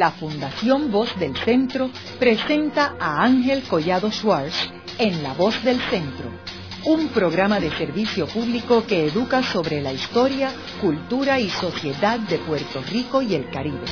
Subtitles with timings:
[0.00, 6.30] la Fundación Voz del Centro presenta a Ángel Collado Schwartz en La Voz del Centro,
[6.86, 12.80] un programa de servicio público que educa sobre la historia, cultura y sociedad de Puerto
[12.90, 13.84] Rico y el Caribe.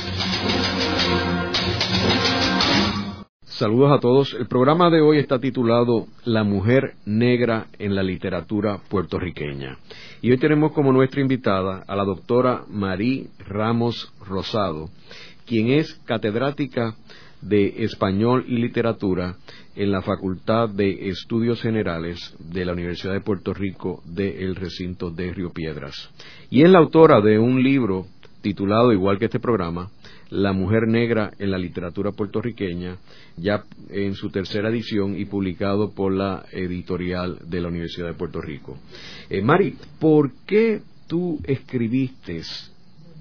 [3.59, 4.33] Saludos a todos.
[4.33, 9.77] El programa de hoy está titulado La mujer negra en la literatura puertorriqueña.
[10.21, 14.89] Y hoy tenemos como nuestra invitada a la doctora Marí Ramos Rosado,
[15.49, 16.95] quien es catedrática
[17.41, 19.35] de Español y Literatura
[19.75, 25.33] en la Facultad de Estudios Generales de la Universidad de Puerto Rico del recinto de
[25.33, 26.11] Río Piedras.
[26.51, 28.05] Y es la autora de un libro
[28.41, 29.89] titulado, igual que este programa,
[30.29, 32.97] La mujer negra en la literatura puertorriqueña,
[33.35, 38.39] ya en su tercera edición y publicado por la editorial de la Universidad de Puerto
[38.39, 38.77] Rico.
[39.27, 42.43] Eh, Mari, ¿por qué tú escribiste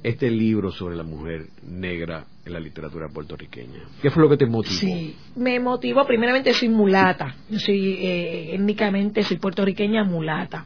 [0.08, 3.80] este libro sobre la mujer negra en la literatura puertorriqueña.
[4.00, 4.74] ¿Qué fue lo que te motivó?
[4.74, 10.64] Sí, me motivó, primeramente soy mulata, yo soy eh, étnicamente, soy puertorriqueña mulata.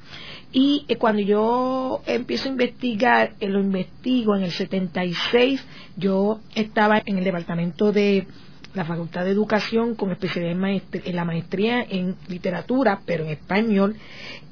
[0.53, 7.03] Y eh, cuando yo empiezo a investigar, eh, lo investigo en el 76, yo estaba
[7.05, 8.27] en el departamento de
[8.75, 13.97] la Facultad de Educación con especialidad en, en la maestría en literatura, pero en español,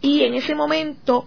[0.03, 1.27] y en ese momento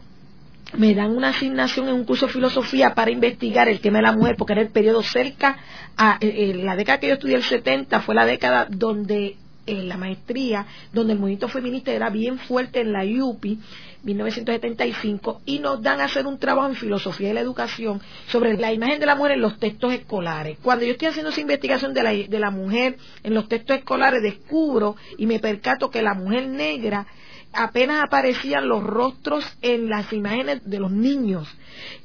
[0.77, 4.13] me dan una asignación en un curso de filosofía para investigar el tema de la
[4.13, 5.57] mujer, porque era el periodo cerca
[5.97, 9.87] a eh, eh, la década que yo estudié, el 70, fue la década donde en
[9.87, 13.59] la maestría, donde el movimiento feminista era bien fuerte en la IUPI,
[14.03, 18.73] 1975, y nos dan a hacer un trabajo en filosofía de la educación sobre la
[18.73, 20.57] imagen de la mujer en los textos escolares.
[20.61, 24.21] Cuando yo estoy haciendo esa investigación de la, de la mujer en los textos escolares,
[24.21, 27.07] descubro y me percato que la mujer negra
[27.53, 31.47] apenas aparecían los rostros en las imágenes de los niños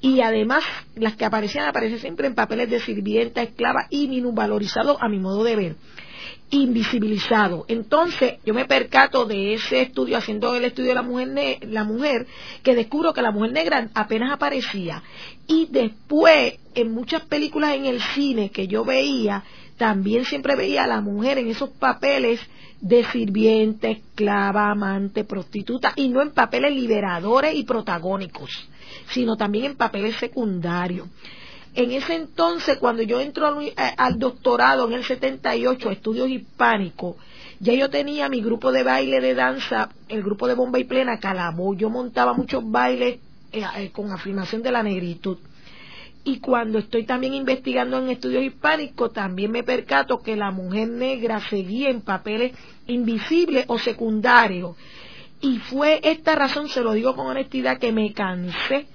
[0.00, 5.08] y además las que aparecían aparecían siempre en papeles de sirvienta, esclava y minusvalorizado a
[5.08, 5.76] mi modo de ver
[6.50, 7.64] invisibilizado.
[7.68, 12.26] Entonces, yo me percato de ese estudio, haciendo el estudio de la mujer, la mujer,
[12.62, 15.02] que descubro que la mujer negra apenas aparecía.
[15.46, 19.44] Y después, en muchas películas en el cine que yo veía,
[19.76, 22.40] también siempre veía a la mujer en esos papeles
[22.80, 28.68] de sirviente, esclava, amante, prostituta, y no en papeles liberadores y protagónicos,
[29.10, 31.08] sino también en papeles secundarios.
[31.74, 33.46] En ese entonces, cuando yo entro
[33.76, 37.16] al, doctorado en el 78, estudios hispánicos,
[37.60, 41.18] ya yo tenía mi grupo de baile de danza, el grupo de bomba y plena,
[41.18, 41.74] Calabó.
[41.74, 43.18] Yo montaba muchos bailes
[43.52, 45.38] eh, eh, con afirmación de la negritud.
[46.28, 51.40] Y cuando estoy también investigando en estudios hispánicos, también me percato que la mujer negra
[51.48, 52.52] seguía en papeles
[52.86, 54.76] invisibles o secundarios.
[55.40, 58.88] Y fue esta razón, se lo digo con honestidad, que me cansé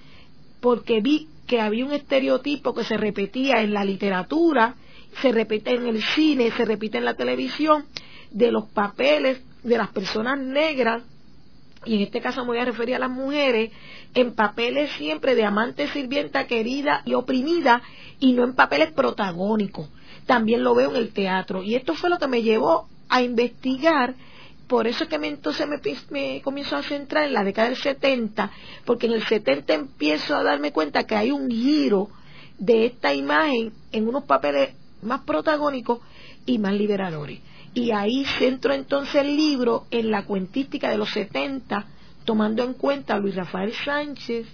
[0.59, 4.75] porque vi que había un estereotipo que se repetía en la literatura,
[5.19, 7.85] se repite en el cine, se repite en la televisión,
[8.29, 11.01] de los papeles de las personas negras
[11.85, 13.71] y en este caso me voy a referir a las mujeres,
[14.13, 17.81] en papeles siempre de amante, sirvienta, querida y oprimida,
[18.19, 19.89] y no en papeles protagónicos.
[20.25, 21.63] También lo veo en el teatro.
[21.63, 24.16] Y esto fue lo que me llevó a investigar,
[24.67, 25.79] por eso es que entonces me,
[26.09, 28.50] me comienzo a centrar en la década del 70,
[28.85, 32.09] porque en el 70 empiezo a darme cuenta que hay un giro
[32.57, 36.00] de esta imagen en unos papeles más protagónicos
[36.45, 37.39] y más liberadores
[37.73, 41.85] y ahí centro entonces el libro en la cuentística de los 70,
[42.25, 44.47] tomando en cuenta a Luis Rafael Sánchez,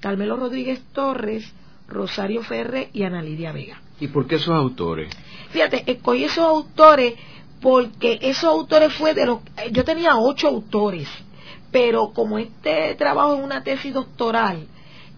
[0.00, 1.52] Carmelo Rodríguez Torres,
[1.88, 3.80] Rosario Ferre y Ana Lidia Vega.
[4.00, 5.10] ¿Y por qué esos autores?
[5.50, 7.14] Fíjate, escogí esos autores
[7.60, 9.40] porque esos autores fue de los...
[9.72, 11.08] Yo tenía ocho autores,
[11.70, 14.66] pero como este trabajo es una tesis doctoral,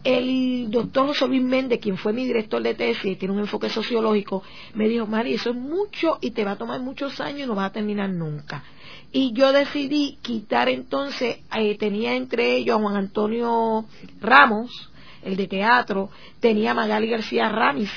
[0.04, 4.42] el doctor José Luis Méndez, quien fue mi director de tesis tiene un enfoque sociológico,
[4.74, 7.54] me dijo, Mari, eso es mucho y te va a tomar muchos años y no
[7.54, 8.64] va a terminar nunca.
[9.12, 13.84] Y yo decidí quitar entonces, eh, tenía entre ellos a Juan Antonio
[14.20, 14.90] Ramos,
[15.22, 17.90] el de teatro, tenía a Magali García Ramis,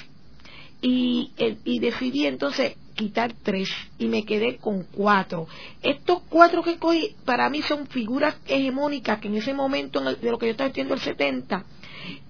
[0.81, 5.48] y, eh, y decidí entonces quitar tres y me quedé con cuatro.
[5.81, 10.38] Estos cuatro que cogí para mí son figuras hegemónicas que en ese momento de lo
[10.38, 11.66] que yo estaba estudiando el 70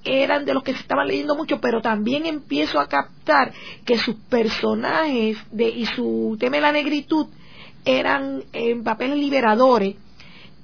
[0.04, 3.54] eran de los que se estaban leyendo mucho, pero también empiezo a captar
[3.86, 7.28] que sus personajes y su tema de la negritud
[7.86, 9.96] eran en papeles liberadores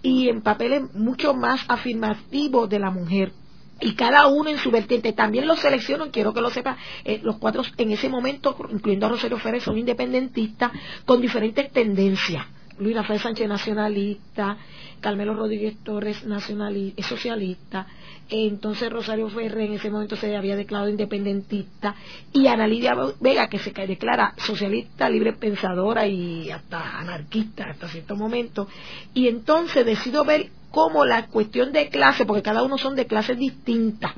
[0.01, 3.31] y en papeles mucho más afirmativos de la mujer
[3.79, 5.13] y cada uno en su vertiente.
[5.13, 9.09] También los selecciono, quiero que lo sepa, eh, los cuatro en ese momento, incluyendo a
[9.09, 10.71] Rosario Ferrer, son independentistas
[11.05, 12.45] con diferentes tendencias
[12.81, 14.57] Luis Rafael Sánchez nacionalista,
[14.99, 17.87] Carmelo Rodríguez Torres nacionalista, socialista,
[18.27, 21.93] entonces Rosario Ferrer en ese momento se había declarado independentista.
[22.33, 28.15] Y Ana Lidia Vega que se declara socialista, libre pensadora y hasta anarquista hasta cierto
[28.15, 28.67] momento.
[29.13, 33.37] Y entonces decido ver cómo la cuestión de clase, porque cada uno son de clases
[33.37, 34.13] distintas,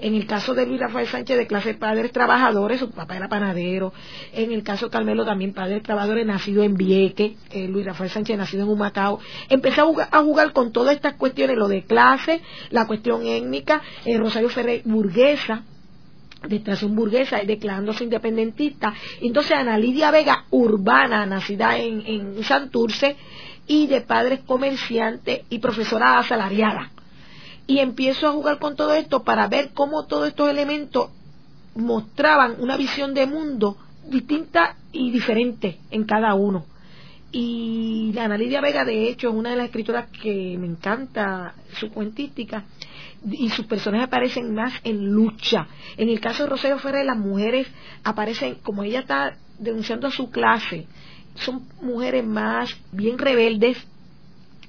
[0.00, 3.92] en el caso de Luis Rafael Sánchez, de clase padres trabajadores, su papá era panadero.
[4.32, 7.36] En el caso de Carmelo, también padres trabajadores, nacido en Vieque.
[7.50, 9.18] Eh, Luis Rafael Sánchez, nacido en Humacao.
[9.48, 12.40] Empecé a jugar, con todas estas cuestiones, lo de clase,
[12.70, 13.82] la cuestión étnica.
[14.04, 15.64] Eh, Rosario Ferrer, burguesa,
[16.46, 18.94] de extracción burguesa, declarándose independentista.
[19.20, 23.16] Entonces, Ana Lidia Vega, urbana, nacida en, en Santurce,
[23.66, 26.90] y de padres comerciantes y profesora asalariada
[27.68, 31.10] y empiezo a jugar con todo esto para ver cómo todos estos elementos
[31.76, 33.76] mostraban una visión de mundo
[34.06, 36.64] distinta y diferente en cada uno.
[37.30, 41.54] Y la Ana Lidia Vega, de hecho, es una de las escritoras que me encanta
[41.78, 42.64] su cuentística
[43.30, 45.68] y sus personajes aparecen más en lucha.
[45.98, 47.66] En el caso de Rosario Ferrer, las mujeres
[48.02, 50.86] aparecen, como ella está denunciando a su clase,
[51.34, 53.76] son mujeres más bien rebeldes,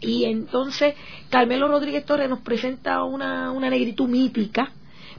[0.02, 0.96] y entonces
[1.30, 4.72] Carmelo Rodríguez Torres nos presenta una, una negritud mítica,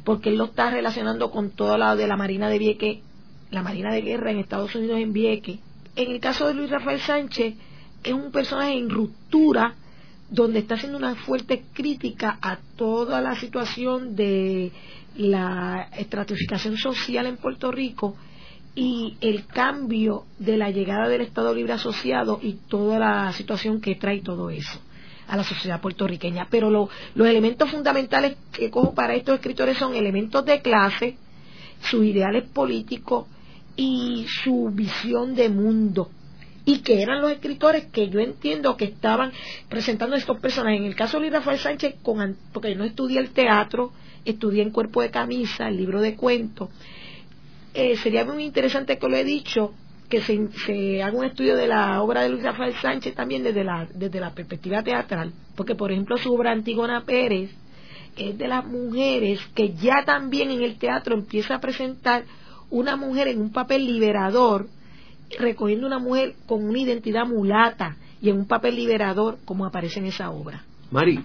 [0.05, 3.03] porque él lo está relacionando con todo lado de la Marina de Vieque,
[3.51, 5.59] la Marina de Guerra en Estados Unidos en Vieque.
[5.97, 7.55] En el caso de Luis Rafael Sánchez,
[8.03, 9.75] es un personaje en ruptura,
[10.31, 14.71] donde está haciendo una fuerte crítica a toda la situación de
[15.17, 18.17] la estratificación social en Puerto Rico
[18.75, 23.97] y el cambio de la llegada del Estado Libre Asociado y toda la situación que
[23.97, 24.81] trae todo eso
[25.27, 26.49] a la sociedad puertorriqueña.
[26.51, 31.17] Pero los elementos fundamentales que cojo para estos escritores son elementos de clase,
[31.83, 33.27] sus ideales políticos
[33.77, 36.11] y su visión de mundo.
[36.65, 39.33] Y que eran los escritores que yo entiendo que estaban
[39.69, 40.81] presentando estos personajes.
[40.81, 43.93] En el caso de Rafael Sánchez, con, porque no estudié el teatro,
[44.25, 46.69] estudié en Cuerpo de Camisa, el libro de cuentos,
[47.75, 49.73] eh, sería muy interesante que lo he dicho
[50.09, 53.87] que se, haga un estudio de la obra de Luis Rafael Sánchez también desde la,
[53.95, 57.51] desde la perspectiva teatral, porque por ejemplo su obra Antigona Pérez
[58.17, 62.25] es de las mujeres que ya también en el teatro empieza a presentar
[62.71, 64.69] una mujer en un papel liberador,
[65.39, 70.07] recogiendo una mujer con una identidad mulata y en un papel liberador como aparece en
[70.07, 70.65] esa obra.
[70.91, 71.21] Mari,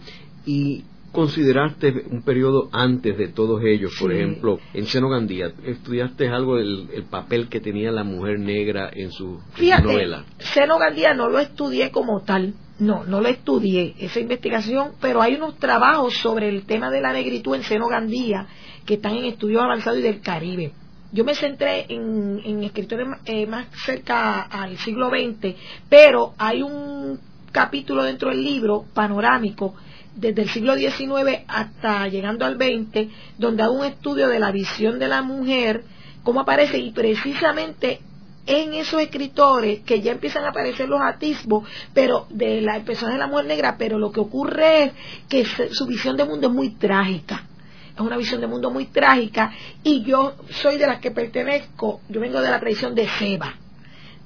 [0.45, 0.83] y
[1.15, 3.93] consideraste un periodo antes de todos ellos?
[3.99, 9.11] Por ejemplo, en Seno Gandía, ¿estudiaste algo del papel que tenía la mujer negra en
[9.11, 9.39] su,
[9.83, 10.25] novela?
[10.37, 15.35] Seno Gandía no lo estudié como tal, no, no lo estudié, esa investigación, pero hay
[15.35, 18.47] unos trabajos sobre el tema de la negritud en Seno Gandía
[18.85, 20.73] que están en estudios avanzados y del Caribe.
[21.11, 25.55] Yo me centré en, escritores eh, más cerca al siglo XX,
[25.87, 27.19] pero hay un
[27.53, 29.75] capítulo dentro del libro panorámico
[30.15, 34.99] desde el siglo XIX hasta llegando al XX, donde hago un estudio de la visión
[34.99, 35.83] de la mujer,
[36.23, 37.99] cómo aparece, y precisamente
[38.47, 43.19] en esos escritores que ya empiezan a aparecer los atisbos, pero de la persona de
[43.19, 44.93] la mujer negra, pero lo que ocurre es
[45.27, 47.43] que su visión de mundo es muy trágica.
[47.93, 49.53] Es una visión de mundo muy trágica
[49.83, 53.55] y yo soy de las que pertenezco, yo vengo de la tradición de Seba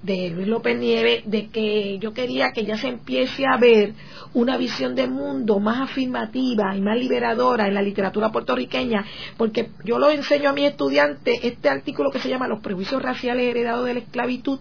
[0.01, 3.93] de Luis López Nieves de que yo quería que ya se empiece a ver
[4.33, 9.05] una visión del mundo más afirmativa y más liberadora en la literatura puertorriqueña,
[9.37, 13.49] porque yo lo enseño a mis estudiantes este artículo que se llama Los prejuicios raciales
[13.49, 14.59] heredados de la esclavitud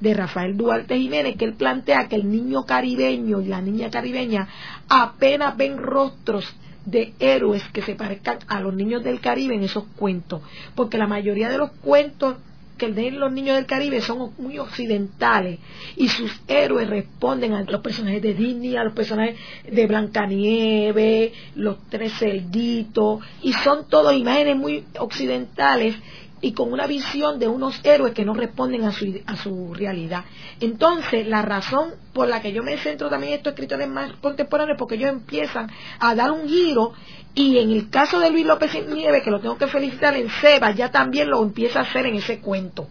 [0.00, 4.48] de Rafael Duarte Jiménez, que él plantea que el niño caribeño y la niña caribeña
[4.88, 9.84] apenas ven rostros de héroes que se parezcan a los niños del Caribe en esos
[9.96, 10.42] cuentos,
[10.74, 12.36] porque la mayoría de los cuentos
[12.88, 15.58] los niños del Caribe son muy occidentales
[15.96, 19.36] y sus héroes responden a los personajes de Disney, a los personajes
[19.70, 25.96] de Blancanieves, los tres cerditos, y son todas imágenes muy occidentales
[26.42, 30.24] y con una visión de unos héroes que no responden a su, a su realidad.
[30.60, 34.76] Entonces, la razón por la que yo me centro también en estos escritores más contemporáneos,
[34.76, 35.70] porque ellos empiezan
[36.00, 36.92] a dar un giro,
[37.34, 40.72] y en el caso de Luis López Nieves, que lo tengo que felicitar en Seba,
[40.72, 42.88] ya también lo empieza a hacer en ese cuento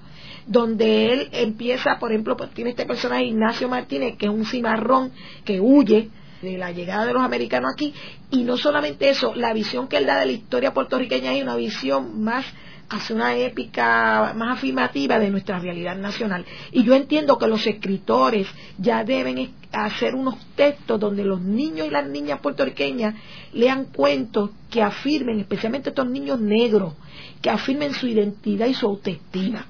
[0.47, 5.11] donde él empieza, por ejemplo, pues, tiene este personaje Ignacio Martínez, que es un cimarrón
[5.45, 6.09] que huye
[6.41, 7.93] de la llegada de los americanos aquí,
[8.31, 11.55] y no solamente eso, la visión que él da de la historia puertorriqueña es una
[11.55, 12.43] visión más
[12.91, 16.45] hace una épica más afirmativa de nuestra realidad nacional.
[16.71, 21.89] Y yo entiendo que los escritores ya deben hacer unos textos donde los niños y
[21.89, 23.15] las niñas puertorriqueñas
[23.53, 26.93] lean cuentos que afirmen, especialmente estos niños negros,
[27.41, 29.67] que afirmen su identidad y su autoestima.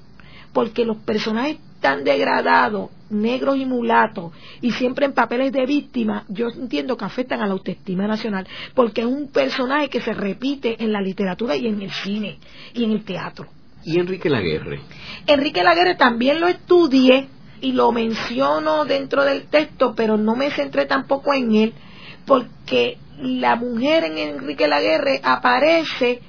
[0.52, 6.48] Porque los personajes tan degradados negros y mulatos y siempre en papeles de víctima, yo
[6.48, 10.92] entiendo que afectan a la autoestima nacional, porque es un personaje que se repite en
[10.92, 12.38] la literatura y en el cine
[12.74, 13.46] y en el teatro.
[13.84, 14.80] ¿Y Enrique Laguerre?
[15.26, 17.28] Enrique Laguerre también lo estudié
[17.60, 21.74] y lo menciono dentro del texto, pero no me centré tampoco en él,
[22.26, 26.20] porque la mujer en Enrique Laguerre aparece,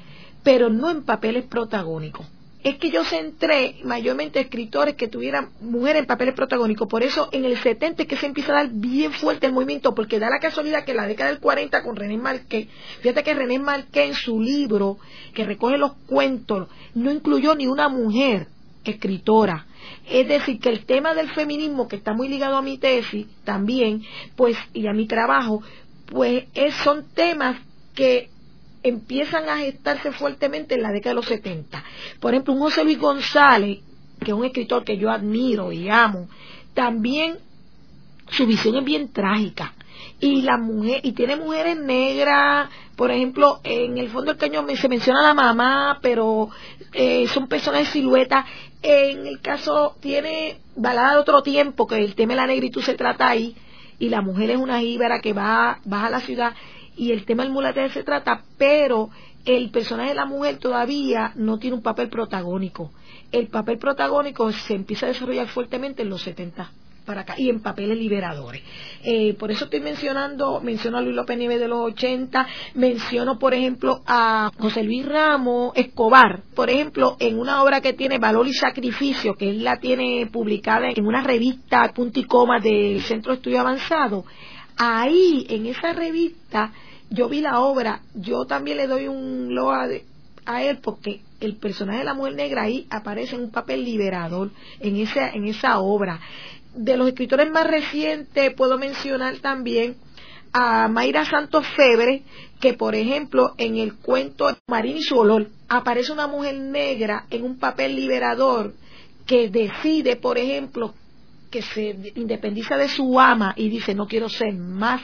[0.43, 2.27] pero no en papeles protagónicos
[2.63, 6.88] es que yo centré mayormente escritores que tuvieran mujeres en papeles protagónicos.
[6.88, 9.93] Por eso en el 70 es que se empieza a dar bien fuerte el movimiento,
[9.93, 12.70] porque da la casualidad que la década del 40 con René Marqué,
[13.01, 14.98] fíjate que René Marqué en su libro,
[15.34, 18.48] que recoge los cuentos, no incluyó ni una mujer
[18.86, 19.65] escritora.
[20.10, 24.03] Es decir, que el tema del feminismo, que está muy ligado a mi tesis también,
[24.38, 25.62] pues, y a mi trabajo,
[26.08, 26.46] pues
[26.84, 27.58] son temas
[27.93, 28.29] que
[28.83, 31.83] empiezan a gestarse fuertemente en la década de los 70.
[32.19, 33.79] Por ejemplo, un José Luis González,
[34.19, 36.27] que es un escritor que yo admiro y amo,
[36.73, 37.39] también
[38.29, 39.73] su visión es bien trágica.
[40.19, 44.87] Y la mujer, y tiene mujeres negras, por ejemplo, en el fondo del cañón se
[44.87, 46.49] menciona a la mamá, pero
[46.93, 48.45] eh, son personas de silueta.
[48.81, 52.95] En el caso, tiene balada de otro tiempo, que el tema de la negritud se
[52.95, 53.55] trata ahí,
[53.99, 56.53] y la mujer es una íbera que va, va a la ciudad
[56.95, 59.09] y el tema del mulateo se trata, pero
[59.45, 62.91] el personaje de la mujer todavía no tiene un papel protagónico.
[63.31, 66.71] El papel protagónico se empieza a desarrollar fuertemente en los 70
[67.05, 68.62] para acá y en papeles liberadores.
[69.03, 73.53] Eh, por eso estoy mencionando, menciono a Luis López Nieves de los 80, menciono por
[73.53, 78.53] ejemplo a José Luis Ramos Escobar, por ejemplo, en una obra que tiene Valor y
[78.53, 83.38] Sacrificio, que él la tiene publicada en una revista punto y coma del Centro de
[83.38, 84.25] Estudio Avanzado,
[84.77, 86.72] ahí en esa revista
[87.10, 89.88] yo vi la obra, yo también le doy un loa
[90.46, 94.51] a él porque el personaje de la mujer negra ahí aparece en un papel liberador
[94.80, 96.20] en esa, en esa obra.
[96.74, 99.96] De los escritores más recientes puedo mencionar también
[100.53, 102.24] a Mayra Santos Febre,
[102.60, 107.44] que por ejemplo en el cuento Marín y su olor aparece una mujer negra en
[107.44, 108.74] un papel liberador
[109.25, 110.94] que decide, por ejemplo,
[111.53, 115.03] que se independiza de su ama y dice no quiero ser más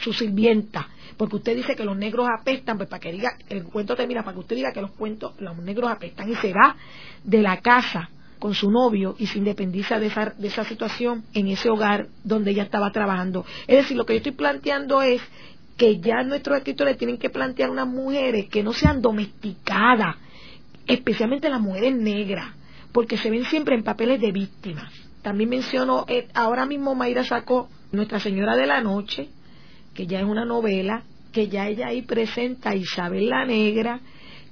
[0.00, 0.88] su sirvienta,
[1.18, 4.32] porque usted dice que los negros apestan, pues para que diga, el cuento termina para
[4.32, 6.74] que usted diga que los cuentos, los negros apestan y se va
[7.22, 11.48] de la casa con su novio y se independiza de esa, de esa situación en
[11.48, 13.44] ese hogar donde ella estaba trabajando.
[13.66, 15.20] Es decir, lo que yo estoy planteando es
[15.76, 20.16] que ya nuestros escritores tienen que plantear unas mujeres que no sean domesticadas,
[20.86, 22.54] especialmente las mujeres negras,
[22.90, 27.68] porque se ven siempre en papeles de víctimas también menciono, eh, ahora mismo Mayra sacó
[27.92, 29.28] Nuestra Señora de la Noche,
[29.94, 34.00] que ya es una novela, que ya ella ahí presenta a Isabel la Negra,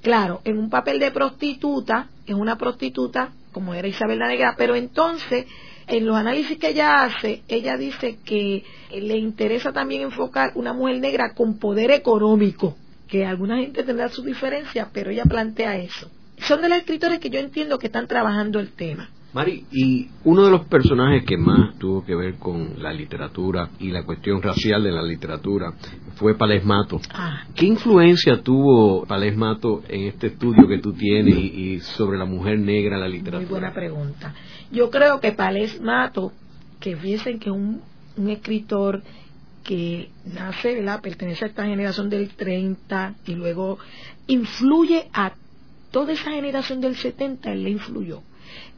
[0.03, 4.75] claro, en un papel de prostituta, es una prostituta, como era Isabel la Negra, pero
[4.75, 5.47] entonces,
[5.87, 10.99] en los análisis que ella hace, ella dice que le interesa también enfocar una mujer
[11.01, 12.77] negra con poder económico,
[13.09, 16.11] que alguna gente tendrá su diferencia, pero ella plantea eso.
[16.41, 19.09] Son de las escritores que yo entiendo que están trabajando el tema.
[19.39, 23.93] Mari, y uno de los personajes que más tuvo que ver con la literatura y
[23.93, 25.75] la cuestión racial de la literatura
[26.17, 27.01] fue Palesmato.
[27.15, 27.45] Ah.
[27.55, 32.97] ¿Qué influencia tuvo Palesmato en este estudio que tú tienes y, sobre la mujer negra
[32.97, 33.49] en la literatura?
[33.49, 34.35] Muy buena pregunta.
[34.73, 36.33] Yo creo que Palesmato,
[36.81, 37.81] que fíjense que un,
[38.17, 39.05] un escritor
[39.63, 41.01] que nace, ¿verdad?
[41.01, 43.79] pertenece a esta generación del 30 y luego
[44.27, 45.35] influye a
[45.93, 48.23] toda esa generación del 70, él le influyó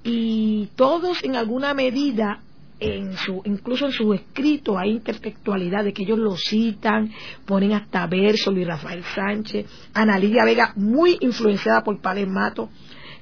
[0.03, 2.41] y todos en alguna medida
[2.81, 7.13] en su, incluso en sus escritos hay intertextualidad de que ellos lo citan,
[7.45, 12.71] ponen hasta verso Luis Rafael Sánchez, Ana Lidia Vega, muy influenciada por Pales Mato,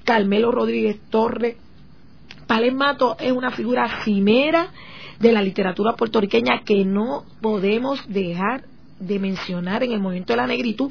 [0.04, 1.56] Carmelo Rodríguez Torres.
[2.46, 4.68] Pales Mato es una figura cimera
[5.18, 8.62] de la literatura puertorriqueña que no podemos dejar
[9.00, 10.90] de mencionar en el movimiento de la negritud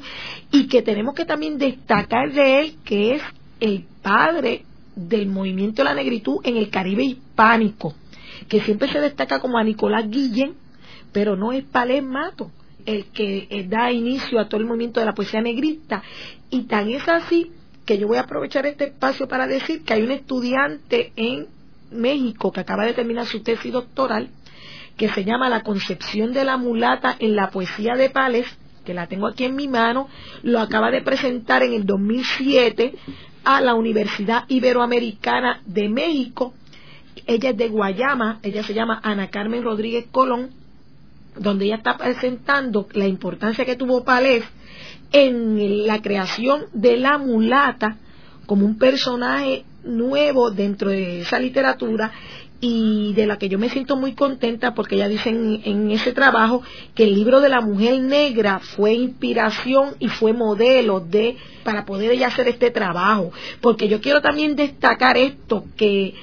[0.52, 3.22] y que tenemos que también destacar de él que es
[3.60, 4.64] el padre
[4.98, 7.94] del movimiento de la negritud en el Caribe hispánico,
[8.48, 10.54] que siempre se destaca como a Nicolás Guillén,
[11.12, 12.50] pero no es Palés Mato
[12.88, 16.02] el que eh, da inicio a todo el movimiento de la poesía negrista.
[16.48, 17.52] Y tan es así
[17.84, 21.48] que yo voy a aprovechar este espacio para decir que hay un estudiante en
[21.90, 24.30] México que acaba de terminar su tesis doctoral,
[24.96, 28.46] que se llama La concepción de la mulata en la poesía de Pales,
[28.86, 30.08] que la tengo aquí en mi mano,
[30.42, 32.94] lo acaba de presentar en el 2007
[33.48, 36.52] a la Universidad Iberoamericana de México.
[37.26, 40.50] Ella es de Guayama, ella se llama Ana Carmen Rodríguez Colón,
[41.34, 44.44] donde ella está presentando la importancia que tuvo Palés
[45.12, 47.96] en la creación de la mulata
[48.44, 52.12] como un personaje nuevo dentro de esa literatura
[52.60, 56.62] y de la que yo me siento muy contenta porque ella dice en, ese trabajo
[56.94, 62.12] que el libro de la mujer negra fue inspiración y fue modelo de para poder
[62.12, 63.30] ella hacer este trabajo.
[63.60, 66.14] Porque yo quiero también destacar esto que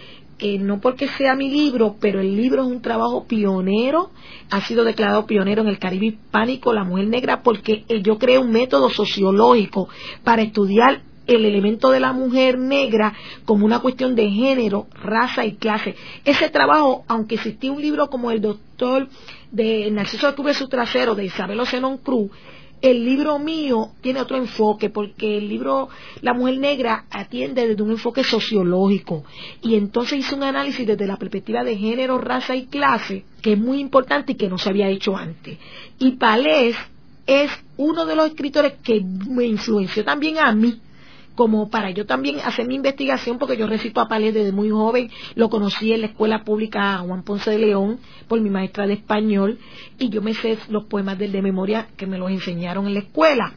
[0.60, 4.12] no porque sea mi libro, pero el libro es un trabajo pionero,
[4.50, 8.52] ha sido declarado pionero en el Caribe hispánico, la mujer negra, porque yo creé un
[8.52, 9.88] método sociológico
[10.24, 13.14] para estudiar el elemento de la mujer negra
[13.46, 15.96] como una cuestión de género, raza y clase.
[16.24, 19.08] Ese trabajo, aunque existía un libro como el doctor
[19.52, 22.32] de Narciso de su trasero de Isabel Ocenon Cruz,
[22.82, 25.90] el libro mío tiene otro enfoque porque el libro
[26.22, 29.24] La mujer negra atiende desde un enfoque sociológico
[29.62, 33.60] y entonces hice un análisis desde la perspectiva de género, raza y clase que es
[33.60, 35.58] muy importante y que no se había hecho antes.
[36.00, 36.76] Y Palés
[37.26, 40.80] es uno de los escritores que me influenció también a mí
[41.36, 45.12] como para yo también hacer mi investigación, porque yo recito a Palés desde muy joven,
[45.36, 49.60] lo conocí en la escuela pública Juan Ponce de León por mi maestra de español,
[50.00, 53.02] y yo me sé los poemas del de memoria que me los enseñaron en la
[53.02, 53.54] escuela.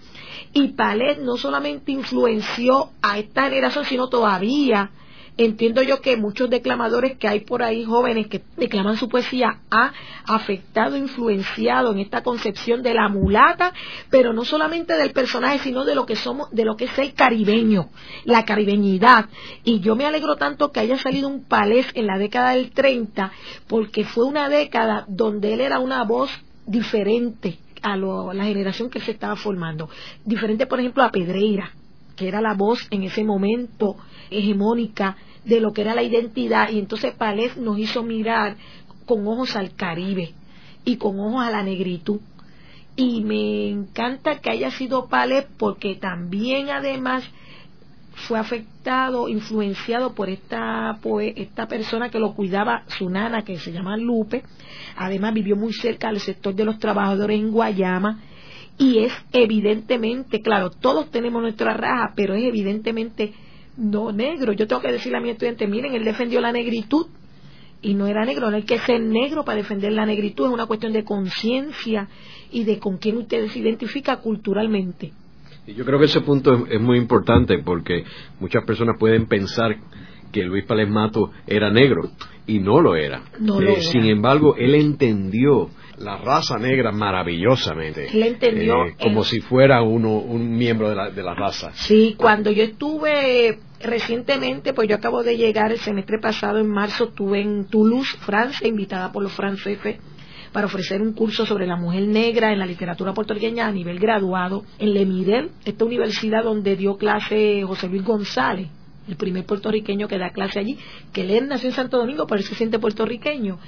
[0.53, 4.91] Y Palés no solamente influenció a esta generación, sino todavía
[5.39, 9.93] entiendo yo que muchos declamadores que hay por ahí jóvenes que declaman su poesía ha
[10.27, 13.73] afectado, influenciado en esta concepción de la mulata,
[14.11, 17.15] pero no solamente del personaje, sino de lo que somos, de lo que es el
[17.15, 17.89] caribeño,
[18.25, 19.27] la caribeñidad.
[19.65, 23.33] Y yo me alegro tanto que haya salido un palés en la década del 30,
[23.69, 26.31] porque fue una década donde él era una voz
[26.67, 29.89] diferente a, la generación que se estaba formando.
[30.25, 31.73] Diferente, por ejemplo, a Pedreira,
[32.19, 33.97] que era la voz en ese momento
[34.31, 38.57] hegemónica de lo que era la identidad y entonces Palés nos hizo mirar
[39.07, 40.35] con ojos al Caribe
[40.85, 42.21] y con ojos a la negritud.
[42.97, 47.25] Y me encanta que haya sido Palés porque también además
[48.27, 50.99] fue afectado, influenciado por esta,
[51.37, 54.43] esta persona que lo cuidaba, su nana, que se llama Lupe.
[54.97, 58.21] Además vivió muy cerca del sector de los trabajadores en Guayama.
[58.79, 63.33] Y es evidentemente, claro, todos tenemos nuestra raja, pero es evidentemente
[63.77, 64.53] no negro.
[64.53, 67.07] Yo tengo que decirle a mi estudiante, miren, él defendió la negritud
[67.83, 70.67] y no era negro, no hay que ser negro para defender la negritud, es una
[70.67, 72.09] cuestión de conciencia
[72.51, 75.13] y de con quién usted se identifica culturalmente.
[75.67, 78.05] Yo creo que ese punto es, muy importante porque
[78.41, 79.77] muchas personas pueden pensar
[80.33, 82.11] que Luis Pález Mato era negro
[82.47, 83.23] y no lo era.
[83.39, 85.69] Eh, sin embargo, él entendió
[86.01, 88.09] la raza negra maravillosamente.
[88.13, 88.87] Él entendió.
[88.87, 91.73] Eh, como si fuera uno, un miembro de la, de la raza.
[91.75, 97.05] Sí, cuando yo estuve recientemente, pues yo acabo de llegar el semestre pasado, en marzo,
[97.05, 99.99] estuve en Toulouse, Francia, invitada por los franceses
[100.53, 104.65] para ofrecer un curso sobre la mujer negra en la literatura puertorriqueña a nivel graduado
[104.79, 108.69] en Le esta universidad donde dio clase José Luis González,
[109.09, 110.79] el primer puertorriqueño que da clase allí,
[111.13, 113.59] que él nació en Santo Domingo, pero él se siente puertorriqueño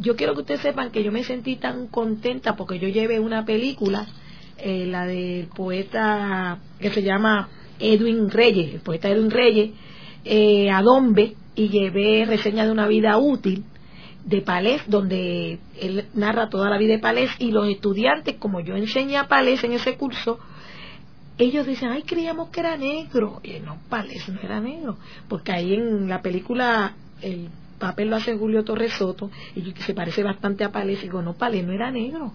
[0.00, 3.44] yo quiero que ustedes sepan que yo me sentí tan contenta porque yo llevé una
[3.44, 4.06] película,
[4.58, 9.70] eh, la del poeta que se llama Edwin Reyes, el poeta Edwin Reyes,
[10.24, 13.64] eh, a Dombe, y llevé reseña de una vida útil
[14.24, 18.76] de Palés, donde él narra toda la vida de Palés, y los estudiantes, como yo
[18.76, 20.38] enseñé a Palés en ese curso,
[21.38, 23.40] ellos dicen, ay, creíamos que era negro.
[23.42, 27.48] Y no, Palés no era negro, porque ahí en la película el
[27.78, 31.00] papel lo hace Julio Torres Soto y que se parece bastante a Palés.
[31.00, 32.32] Y digo, no, Palés no era negro.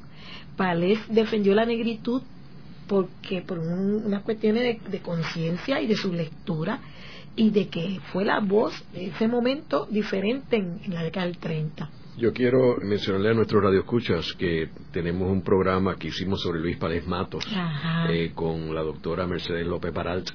[0.57, 2.21] Palés defendió la negritud
[2.87, 6.79] porque por unas cuestiones de, conciencia y de su lectura
[7.35, 11.37] y de que fue la voz de ese momento diferente en, en la década del
[11.37, 11.89] 30.
[12.15, 17.07] Yo quiero mencionarle a nuestros radioescuchas que tenemos un programa que hicimos sobre Luis Pález
[17.07, 17.43] Matos
[18.07, 20.29] eh, con la doctora Mercedes López Baralt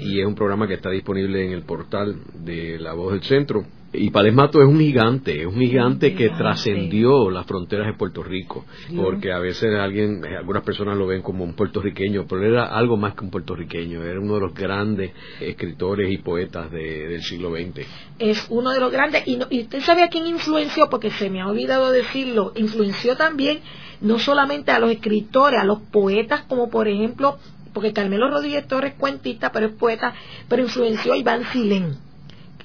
[0.00, 3.62] y es un programa que está disponible en el portal de La Voz del Centro
[3.92, 8.22] y Pález Mato es un gigante, es un gigante que trascendió las fronteras de Puerto
[8.22, 12.98] Rico, porque a veces alguien, algunas personas lo ven como un puertorriqueño, pero era algo
[12.98, 17.86] más que un puertorriqueño, era uno de los grandes escritores y poetas del siglo XX.
[18.18, 21.40] Es uno de los grandes, y, y usted sabe a quién influenció, porque se me
[21.40, 23.60] ha olvidado decirlo, influenció también
[24.02, 27.38] no solamente a los escritores, a los poetas, como por ejemplo,
[27.72, 30.12] porque Carmelo Rodríguez Torres es cuentista, pero es poeta,
[30.46, 32.07] pero influenció a Iván Silén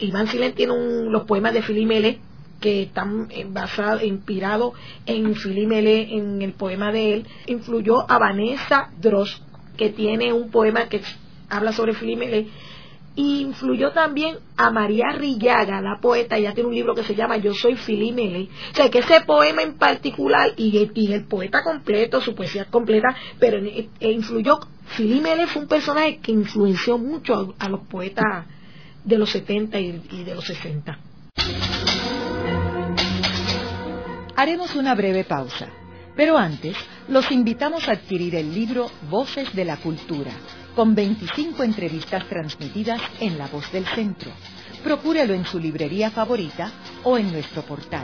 [0.04, 0.74] Iván Silén tiene
[1.10, 2.20] los poemas de Filimele
[2.60, 4.74] que están eh, basados, inspirados
[5.06, 7.28] en Filimele, en el poema de él.
[7.48, 9.42] Influyó a Vanessa Dross,
[9.76, 11.02] que tiene un poema que
[11.50, 12.48] habla sobre Filimele.
[13.16, 17.38] Y influyó también a María Rillaga, la poeta, ella tiene un libro que se llama
[17.38, 18.48] Yo soy Filimele.
[18.72, 23.58] O sea, que ese poema en particular, y, el poeta completo, su poesía completa, pero
[23.58, 28.46] e, influyó, Filimele fue un personaje que influenció mucho a los poetas
[29.04, 30.98] de los 70 y, de los 60.
[34.36, 35.68] Haremos una breve pausa,
[36.16, 36.76] pero antes
[37.08, 40.32] los invitamos a adquirir el libro Voces de la Cultura,
[40.76, 44.32] con 25 entrevistas transmitidas en La Voz del Centro.
[44.84, 46.72] Procúrelo en su librería favorita
[47.04, 48.04] o en nuestro portal.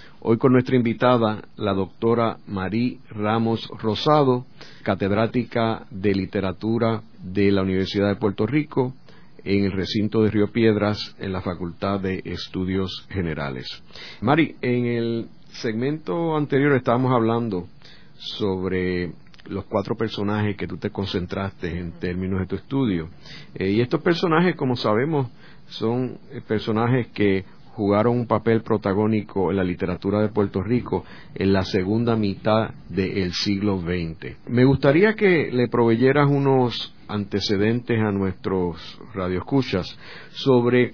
[0.23, 4.45] Hoy con nuestra invitada, la doctora Marí Ramos Rosado,
[4.83, 8.93] catedrática de literatura de la Universidad de Puerto Rico
[9.43, 13.67] en el recinto de Río Piedras en la Facultad de Estudios Generales.
[14.21, 17.67] Mari, en el segmento anterior estábamos hablando
[18.13, 19.13] sobre
[19.47, 23.09] los cuatro personajes que tú te concentraste en términos de tu estudio.
[23.55, 25.31] Eh, y estos personajes, como sabemos,
[25.65, 27.43] son eh, personajes que
[27.75, 31.05] jugaron un papel protagónico en la literatura de Puerto Rico
[31.35, 34.37] en la segunda mitad del siglo XX.
[34.47, 39.97] Me gustaría que le proveyeras unos antecedentes a nuestros radioescuchas
[40.31, 40.93] sobre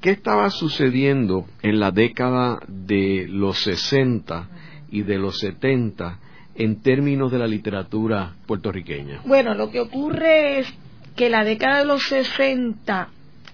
[0.00, 4.48] qué estaba sucediendo en la década de los 60
[4.90, 6.18] y de los 70
[6.54, 9.22] en términos de la literatura puertorriqueña?
[9.24, 10.74] Bueno, lo que ocurre es
[11.16, 13.08] que la década de los 60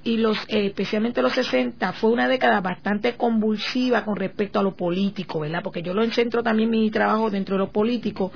[0.04, 4.76] y los eh, especialmente los 60 fue una década bastante convulsiva con respecto a lo
[4.76, 5.62] político, ¿verdad?
[5.62, 8.30] Porque yo lo centro también mi trabajo dentro de lo político.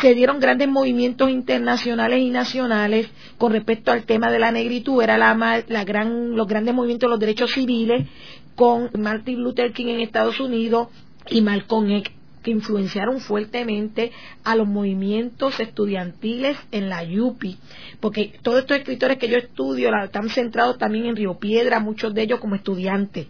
[0.00, 5.18] Se dieron grandes movimientos internacionales y nacionales con respecto al tema de la negritud, era
[5.18, 8.06] la, la gran, los grandes movimientos de los derechos civiles
[8.54, 10.88] con Martin Luther King en Estados Unidos
[11.28, 14.12] y Malcolm X que influenciaron fuertemente
[14.44, 17.58] a los movimientos estudiantiles en la YUPI,
[18.00, 22.22] porque todos estos escritores que yo estudio están centrados también en Río Piedra, muchos de
[22.22, 23.26] ellos como estudiantes.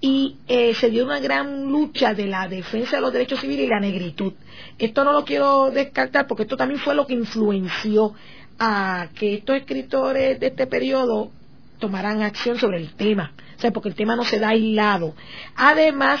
[0.00, 3.68] Y eh, se dio una gran lucha de la defensa de los derechos civiles y
[3.68, 4.32] la negritud.
[4.78, 8.14] Esto no lo quiero descartar porque esto también fue lo que influenció
[8.60, 11.32] a que estos escritores de este periodo
[11.78, 15.14] tomaran acción sobre el tema, o sea, porque el tema no se da aislado.
[15.56, 16.20] Además,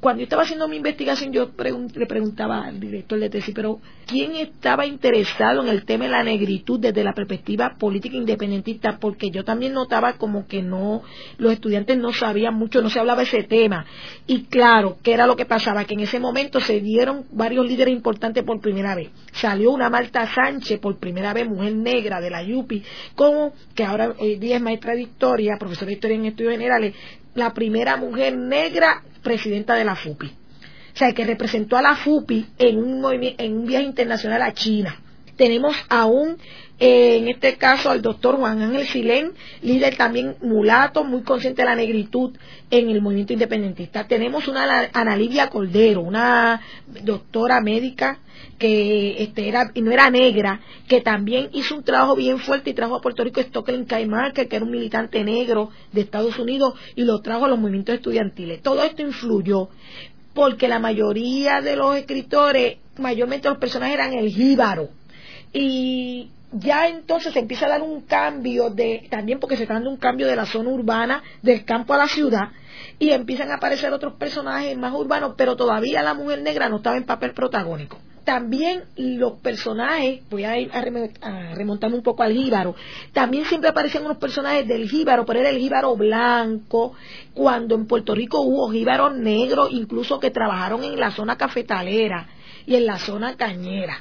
[0.00, 1.50] cuando yo estaba haciendo mi investigación, yo
[1.94, 6.24] le preguntaba al director de tesis, pero ¿quién estaba interesado en el tema de la
[6.24, 8.98] negritud desde la perspectiva política independentista?
[8.98, 11.02] Porque yo también notaba como que no,
[11.36, 13.84] los estudiantes no sabían mucho, no se hablaba ese tema.
[14.26, 15.84] Y claro, ¿qué era lo que pasaba?
[15.84, 19.10] Que en ese momento se dieron varios líderes importantes por primera vez.
[19.32, 22.82] Salió una Marta Sánchez, por primera vez, mujer negra de la YUPI,
[23.14, 26.94] como que ahora hoy día es maestra de historia, profesora de historia en estudios generales,
[27.40, 30.26] la primera mujer negra presidenta de la FUPI.
[30.26, 34.96] O sea, que representó a la FUPI en un, un viaje internacional a China.
[35.36, 36.36] Tenemos aún,
[36.80, 41.76] en este caso, al doctor Juan Ángel Silén, líder también mulato, muy consciente de la
[41.76, 42.34] negritud
[42.70, 44.08] en el movimiento independentista.
[44.08, 46.62] Tenemos una Ana Livia Cordero, una
[47.04, 48.20] doctora médica
[48.58, 52.96] que este, era, no era negra, que también hizo un trabajo bien fuerte y trajo
[52.96, 57.20] a Puerto Rico Stocklin Marker, que era un militante negro de Estados Unidos, y lo
[57.20, 58.62] trajo a los movimientos estudiantiles.
[58.62, 59.68] Todo esto influyó
[60.32, 64.88] porque la mayoría de los escritores, mayormente los personajes eran el jíbaro.
[65.52, 69.90] Y ya entonces se empieza a dar un cambio de, también porque se está dando
[69.90, 72.50] un cambio de la zona urbana, del campo a la ciudad,
[72.98, 76.96] y empiezan a aparecer otros personajes más urbanos, pero todavía la mujer negra no estaba
[76.96, 77.98] en papel protagónico
[78.30, 82.76] también los personajes, voy a, ir a, remontarme un poco al jíbaro,
[83.12, 86.94] también siempre aparecían unos personajes del jíbaro, pero era el jíbaro blanco,
[87.34, 92.28] cuando en Puerto Rico hubo jíbaros negros, incluso que trabajaron en la zona cafetalera
[92.66, 93.98] y en la zona cañera.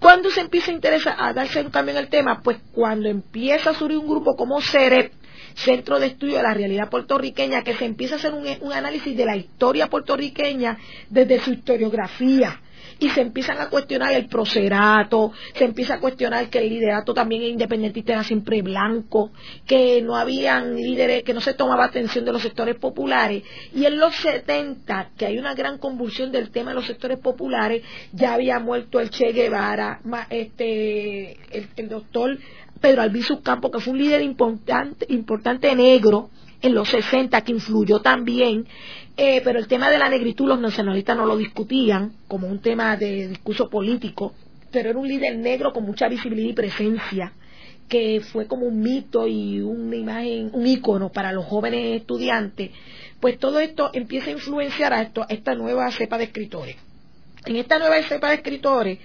[0.00, 2.40] ¿Cuándo se empieza a interesar, a darse en el tema?
[2.42, 5.12] Pues cuando empieza a surgir un grupo como CEREP,
[5.54, 9.26] Centro de Estudio de la Realidad Puertorriqueña, que se empieza a hacer un análisis de
[9.26, 10.78] la historia puertorriqueña
[11.10, 12.60] desde su historiografía,
[13.00, 17.42] y se empiezan a cuestionar el procerato, se empieza a cuestionar que el liderato también
[17.42, 19.30] independentista era siempre blanco,
[19.66, 23.42] que no habían líderes, que no se tomaba atención de los sectores populares.
[23.74, 27.82] Y en los 70, que hay una gran convulsión del tema de los sectores populares,
[28.12, 31.38] ya había muerto el Che Guevara, este,
[31.76, 32.38] el, doctor
[32.80, 36.28] Pedro Albizu Campo, que fue un líder importante, importante negro
[36.60, 38.66] en los 60, que influyó también
[39.16, 42.96] eh, pero el tema de la negritud los nacionalistas no lo discutían como un tema
[42.96, 44.34] de discurso político,
[44.70, 47.32] pero era un líder negro con mucha visibilidad y presencia.
[47.88, 52.70] que fue como un mito y una imagen, un ícono para los jóvenes estudiantes,
[53.18, 56.76] pues todo esto empieza a influenciar a, esto, a esta nueva cepa de escritores.
[57.46, 58.98] En esta nueva cepa de escritores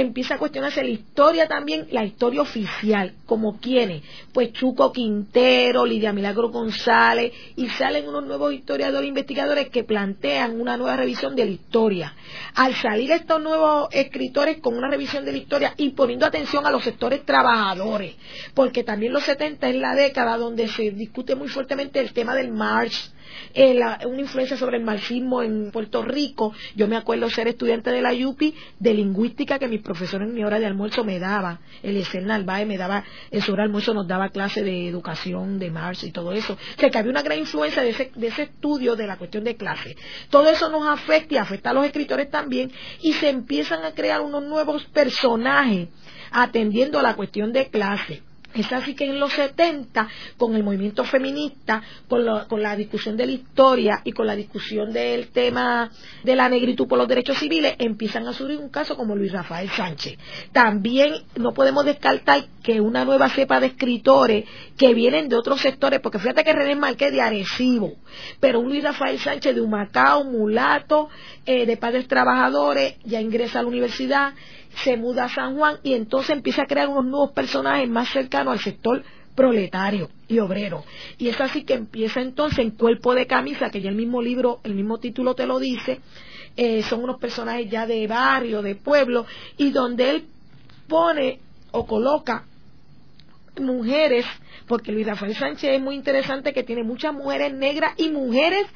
[0.00, 6.12] empieza a cuestionarse la historia también, la historia oficial, como quiénes, pues Chuco Quintero, Lidia
[6.12, 11.50] Milagro González, y salen unos nuevos historiadores investigadores que plantean una nueva revisión de la
[11.50, 12.14] historia.
[12.54, 16.70] Al salir estos nuevos escritores con una revisión de la historia y poniendo atención a
[16.70, 18.16] los sectores trabajadores,
[18.52, 22.52] porque también los 70 es la década donde se discute muy fuertemente el tema del
[22.52, 23.12] March,
[23.54, 26.52] eh, una influencia sobre el marxismo en Puerto Rico.
[26.74, 30.44] Yo me acuerdo ser estudiante de la UPI de lingüística que mis profesores en mi
[30.44, 31.60] hora de almuerzo me daba.
[31.82, 35.58] El Esel Narváez me daba, en su hora de almuerzo nos daba clase de educación,
[35.58, 36.54] de Marx y todo eso.
[36.54, 39.44] O sea que había una gran influencia de ese, de ese estudio de la cuestión
[39.44, 39.96] de clase.
[40.30, 44.20] Todo eso nos afecta y afecta a los escritores también y se empiezan a crear
[44.20, 45.88] unos nuevos personajes
[46.30, 48.22] atendiendo a la cuestión de clase.
[48.56, 52.24] Es así que en los 70, con el movimiento feminista, con,
[52.62, 55.90] la discusión de la historia y con la discusión del tema
[56.24, 59.68] de la negritud por los derechos civiles, empiezan a surgir un caso como Luis Rafael
[59.70, 60.18] Sánchez.
[60.52, 64.44] También no podemos descartar que una nueva cepa de escritores
[64.76, 67.92] que vienen de otros sectores, porque fíjate que René Marqués de Arecibo,
[68.40, 71.08] pero un Luis Rafael Sánchez de Humacao, mulato,
[71.44, 74.32] eh, de padres trabajadores, ya ingresa a la universidad,
[74.82, 78.52] se muda a San Juan y entonces empieza a crear unos nuevos personajes más cercanos
[78.54, 79.02] al sector
[79.34, 80.84] proletario y obrero.
[81.18, 84.60] Y es así que empieza entonces en Cuerpo de Camisa, que ya el mismo libro,
[84.64, 86.00] el mismo título te lo dice,
[86.56, 89.26] eh, son unos personajes ya de barrio, de pueblo,
[89.58, 90.24] y donde él
[90.88, 92.44] pone o coloca
[93.60, 94.24] mujeres,
[94.66, 98.66] porque Luis Rafael Sánchez es muy interesante que tiene muchas mujeres negras y mujeres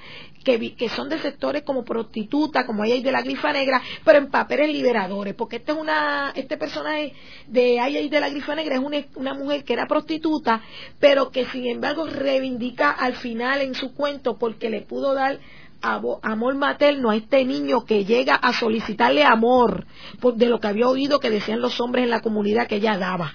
[0.44, 4.72] que, son de sectores como prostituta, como hay de la grifa negra, pero en papeles
[4.72, 7.12] liberadores, porque este es una, este personaje
[7.46, 10.62] de ahí de la grifa negra es una mujer que era prostituta,
[10.98, 15.38] pero que sin embargo reivindica al final en su cuento porque le pudo dar
[15.82, 19.86] amor materno a este niño que llega a solicitarle amor
[20.34, 23.34] de lo que había oído que decían los hombres en la comunidad que ella daba.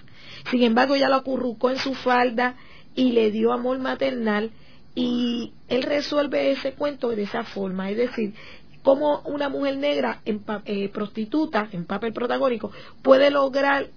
[0.52, 2.56] Sin embargo, ella lo acurrucó en su falda
[2.96, 4.52] y le dio amor maternal
[4.96, 8.34] y él resuelve ese cuento de esa forma, es decir,
[8.82, 12.72] cómo una mujer negra eh, prostituta, en papel protagónico,
[13.02, 13.88] puede lograr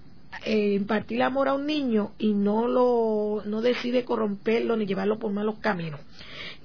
[0.44, 5.30] eh, impartir amor a un niño y no lo no decide corromperlo ni llevarlo por
[5.32, 6.00] malos caminos.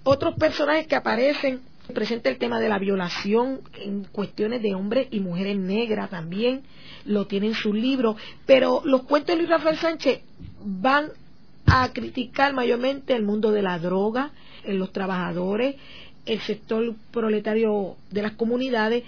[0.04, 1.62] Otros personajes que aparecen
[1.94, 6.64] presenta el tema de la violación en cuestiones de hombres y mujeres negras también,
[7.06, 8.16] lo tiene en su libro,
[8.46, 10.22] pero los cuentos de Luis Rafael Sánchez
[10.64, 11.10] van
[11.66, 14.32] a criticar mayormente el mundo de la droga,
[14.64, 15.76] en los trabajadores,
[16.26, 19.04] el sector proletario de las comunidades,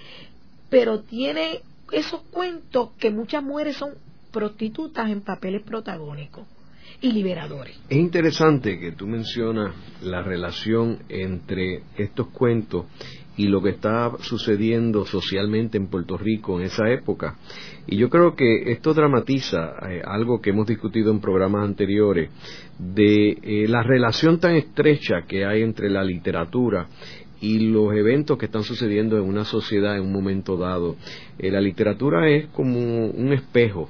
[0.69, 1.61] pero tiene
[1.91, 3.91] esos cuentos que muchas mujeres son
[4.31, 6.45] prostitutas en papeles protagónicos
[7.01, 7.79] y liberadores.
[7.89, 12.85] Es interesante que tú mencionas la relación entre estos cuentos
[13.37, 17.35] y lo que está sucediendo socialmente en Puerto Rico en esa época.
[17.87, 22.29] Y yo creo que esto dramatiza eh, algo que hemos discutido en programas anteriores,
[22.79, 26.87] de eh, la relación tan estrecha que hay entre la literatura
[27.41, 30.95] y los eventos que están sucediendo en una sociedad en un momento dado.
[31.37, 33.89] Eh, la literatura es como un espejo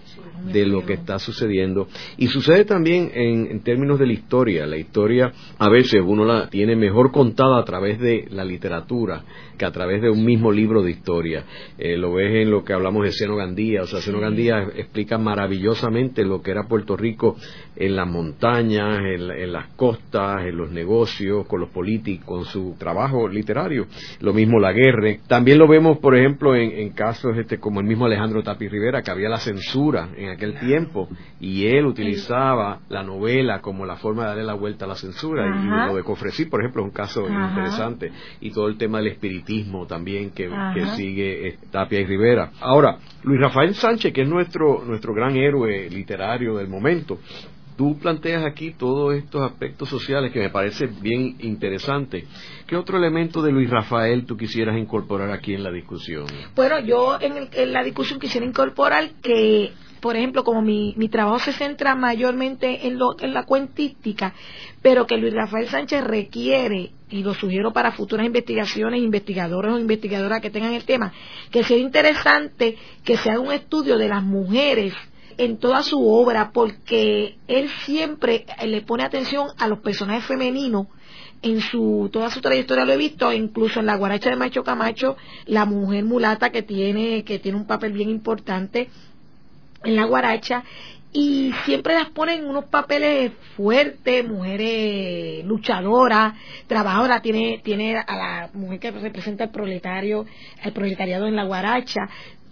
[0.52, 4.66] de lo que está sucediendo y sucede también en, términos de la historia.
[4.66, 9.24] La historia a veces uno la tiene mejor contada a través de la literatura
[9.58, 11.46] que a través de un mismo libro de historia.
[11.78, 15.18] Eh, lo ves en lo que hablamos de Seno Gandía, o sea, Seno Gandía explica
[15.18, 17.38] maravillosamente lo que era Puerto Rico
[17.76, 23.28] en las montañas, en, las costas, en los negocios, con los políticos, con su trabajo
[23.28, 23.88] literario.
[24.20, 25.16] Lo mismo la guerra.
[25.28, 29.12] También lo vemos, por ejemplo, en casos este, como el mismo Alejandro Tapi Rivera, que
[29.12, 34.28] había la censura en aquel tiempo y él utilizaba la novela como la forma de
[34.30, 35.46] darle la vuelta a la censura.
[35.46, 38.12] Y lo de Cofresí, por ejemplo, es un caso interesante.
[38.42, 40.50] Y todo el tema del espiritismo también que,
[40.96, 42.52] sigue eh, Tapia y Rivera.
[42.62, 47.20] Ahora, Luis Rafael Sánchez, que es nuestro, nuestro gran héroe literario del momento,
[47.78, 52.26] Tú planteas aquí todos estos aspectos sociales que me parece bien interesante.
[52.68, 56.26] ¿Qué otro elemento de Luis Rafael tú quisieras incorporar aquí en la discusión?
[56.56, 61.52] Bueno, yo en, la discusión quisiera incorporar que, por ejemplo, como mi, mi trabajo se
[61.52, 64.34] centra mayormente en, lo, en la cuentística,
[64.82, 70.42] pero que Luis Rafael Sánchez requiere, y lo sugiero para futuras investigaciones, investigadores o investigadoras
[70.42, 71.12] que tengan el tema,
[71.52, 74.94] que sea interesante que se haga un estudio de las mujeres
[75.38, 80.88] en toda su obra porque él siempre le pone atención a los personajes femeninos
[81.42, 85.18] en su toda su trayectoria lo he visto incluso en la guaracha de Macho Camacho
[85.46, 88.90] la mujer mulata que tiene que tiene un papel bien importante
[89.84, 90.64] en la guaracha
[91.16, 96.34] y siempre las ponen en unos papeles fuertes, mujeres luchadoras,
[96.68, 100.26] trabajadoras, tiene, tiene a la mujer que representa el proletario,
[100.62, 102.02] el proletariado en la guaracha,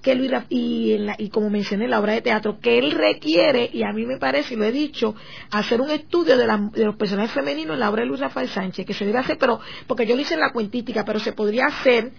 [0.04, 3.70] que Luis, y, en la, y como mencioné la obra de teatro, que él requiere,
[3.72, 5.16] y a mí me parece, y lo he dicho,
[5.50, 8.86] hacer un estudio de, de los personajes femeninos en la obra de Luis Rafael Sánchez,
[8.86, 11.68] que se debe hacer, pero, porque yo lo hice en la cuentística, pero se podría
[11.68, 12.12] hacer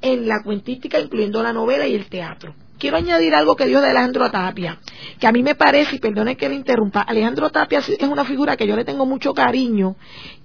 [0.00, 2.54] en la cuentística incluyendo la novela y el teatro.
[2.78, 4.78] Quiero añadir algo que dijo de Alejandro Tapia,
[5.18, 8.56] que a mí me parece, y perdone que le interrumpa, Alejandro Tapia es una figura
[8.56, 9.96] que yo le tengo mucho cariño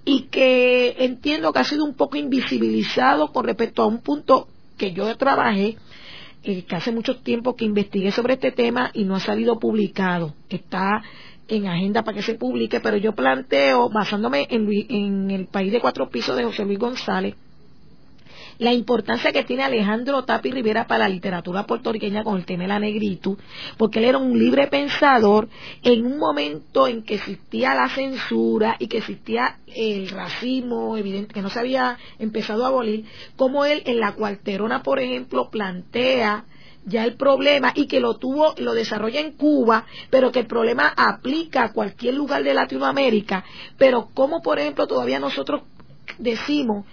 [0.03, 4.93] y que entiendo que ha sido un poco invisibilizado con respecto a un punto que
[4.93, 5.77] yo trabajé,
[6.43, 10.33] que hace mucho tiempo que investigué sobre este tema y no ha salido publicado.
[10.49, 11.01] Está
[11.47, 15.79] en agenda para que se publique, pero yo planteo, basándome en, en el país de
[15.79, 17.35] cuatro pisos de José Luis González,
[18.59, 22.69] la importancia que tiene Alejandro Tapi Rivera para la literatura puertorriqueña con el tema de
[22.69, 23.37] la negritud,
[23.77, 25.47] porque él era un libre pensador
[25.83, 31.41] en un momento en que existía la censura y que existía el racismo evidente que
[31.41, 36.45] no se había empezado a abolir, como él en la cuarterona, por ejemplo, plantea
[36.85, 40.93] ya el problema y que lo tuvo, lo desarrolla en Cuba, pero que el problema
[40.95, 43.43] aplica a cualquier lugar de Latinoamérica,
[43.77, 45.63] pero como por ejemplo todavía nosotros
[46.17, 46.85] decimos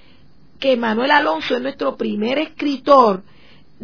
[0.58, 3.22] que Manuel Alonso es nuestro primer escritor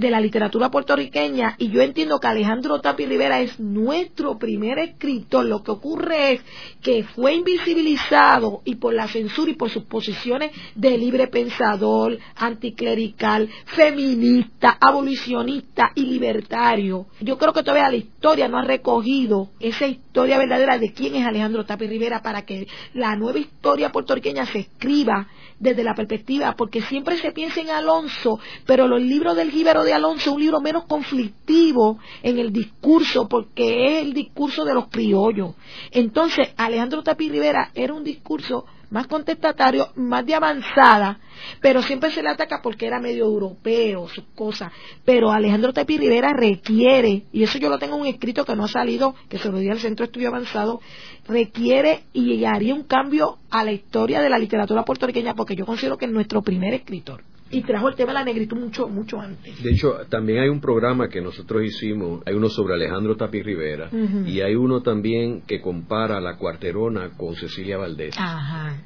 [0.00, 5.44] de la literatura puertorriqueña y yo entiendo que Alejandro Tapi Rivera es nuestro primer escritor.
[5.44, 6.40] Lo que ocurre es
[6.80, 13.50] que fue invisibilizado y por la censura y por sus posiciones de libre pensador, anticlerical,
[13.66, 17.06] feminista, abolicionista y libertario.
[17.20, 21.26] Yo creo que todavía la historia no ha recogido esa historia verdadera de quién es
[21.26, 25.28] Alejandro Tapi Rivera para que la nueva historia puertorriqueña se escriba
[25.60, 29.89] desde la perspectiva, porque siempre se piensa en Alonso, pero los libros del Gíbero de
[29.92, 35.54] Alonso un libro menos conflictivo en el discurso, porque es el discurso de los criollos.
[35.90, 41.20] Entonces, Alejandro Tapi Rivera era un discurso más contestatario, más de avanzada,
[41.60, 44.72] pero siempre se le ataca porque era medio europeo, sus cosas.
[45.04, 48.64] Pero Alejandro Tapi Rivera requiere, y eso yo lo tengo en un escrito que no
[48.64, 50.80] ha salido, que se lo di al Centro de Estudio Avanzado,
[51.26, 55.96] requiere y haría un cambio a la historia de la literatura puertorriqueña porque yo considero
[55.96, 59.62] que es nuestro primer escritor y trajo el tema de la negritud mucho mucho antes.
[59.62, 63.90] De hecho, también hay un programa que nosotros hicimos, hay uno sobre Alejandro Tapi Rivera
[64.26, 68.16] y hay uno también que compara la cuarterona con Cecilia Valdés,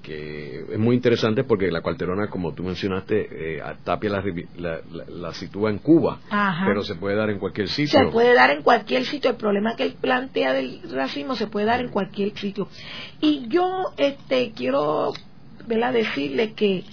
[0.03, 5.33] que es muy interesante porque la cuarterona, como tú mencionaste, eh, a Tapia la, la,
[5.35, 6.21] sitúa en Cuba,
[6.67, 7.99] pero se puede dar en cualquier sitio.
[7.99, 11.67] Se puede dar en cualquier sitio, el problema que él plantea del racismo se puede
[11.67, 12.69] dar en cualquier sitio.
[13.21, 15.13] Y yo este quiero
[15.67, 16.85] decirle que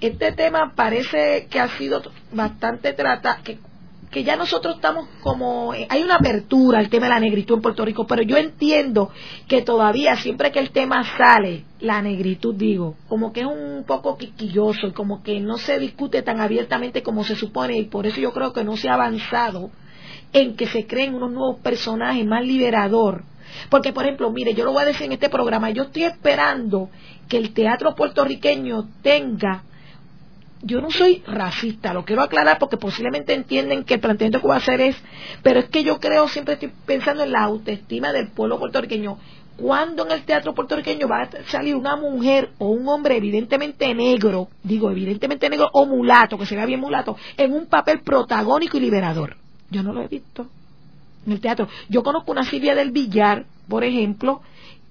[0.00, 3.58] este tema parece que ha sido bastante tratado, que,
[4.10, 7.62] que ya nosotros estamos como, eh, hay una apertura al tema de la negritud en
[7.62, 9.10] Puerto Rico, pero yo entiendo
[9.48, 14.16] que todavía siempre que el tema sale, la negritud digo, como que es un poco
[14.16, 18.20] quisquilloso y como que no se discute tan abiertamente como se supone y por eso
[18.20, 19.70] yo creo que no se ha avanzado
[20.32, 23.24] en que se creen unos nuevos personajes más liberador.
[23.70, 26.90] Porque, por ejemplo, mire, yo lo voy a decir en este programa, yo estoy esperando
[27.28, 29.64] que el teatro puertorriqueño tenga
[30.62, 34.54] yo no soy racista, lo quiero aclarar porque posiblemente entienden que el planteamiento que voy
[34.54, 34.96] a hacer es,
[35.42, 39.18] pero es que yo creo, siempre estoy pensando en la autoestima del pueblo puertorriqueño.
[39.56, 44.48] Cuando en el teatro puertorriqueño va a salir una mujer o un hombre evidentemente negro,
[44.62, 48.80] digo evidentemente negro o mulato, que se vea bien mulato, en un papel protagónico y
[48.80, 49.36] liberador?
[49.70, 50.46] Yo no lo he visto
[51.26, 51.68] en el teatro.
[51.88, 54.42] Yo conozco una Silvia del Villar, por ejemplo,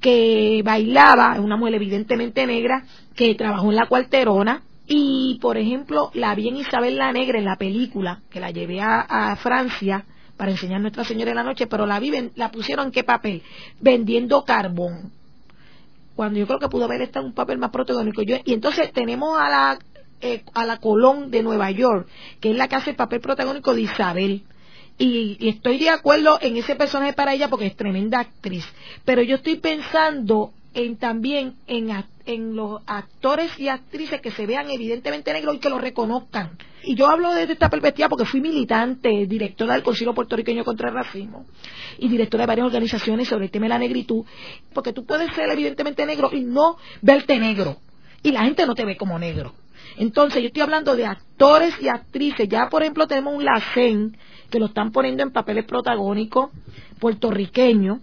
[0.02, 2.84] que bailaba, una mujer evidentemente negra,
[3.16, 7.46] que trabajó en la cuarterona, y, por ejemplo, la vi en Isabel la Negra en
[7.46, 10.06] la película, que la llevé a, Francia
[10.38, 13.42] para enseñar Nuestra Señora de la Noche, pero la vi, la pusieron en qué papel?
[13.82, 15.12] Vendiendo carbón.
[16.16, 18.22] Cuando yo creo que pudo haber estado un papel más protagónico.
[18.22, 19.80] Yo, y entonces tenemos a la,
[20.22, 22.08] eh, a la Colón de Nueva York,
[22.40, 24.44] que es la que hace el papel protagónico de Isabel.
[24.98, 28.66] Y, estoy de acuerdo en ese personaje para ella porque es tremenda actriz.
[29.06, 31.90] Pero yo estoy pensando en también en,
[32.28, 36.52] en los actores y actrices que se vean evidentemente negros y que lo reconozcan.
[36.84, 40.94] Y yo hablo desde esta perspectiva porque fui militante, directora del Consejo Puertorriqueño contra el
[40.94, 41.48] Racismo
[41.98, 44.24] y directora de varias organizaciones sobre el tema de la negritud,
[44.72, 47.78] porque tú puedes ser evidentemente negro y no verte negro.
[48.22, 49.54] Y la gente no te ve como negro.
[49.98, 52.48] Entonces, yo estoy hablando de actores y actrices.
[52.48, 54.16] Ya, por ejemplo, tenemos un LACEN
[54.52, 56.52] que lo están poniendo en papeles protagónicos
[57.00, 58.00] puertorriqueños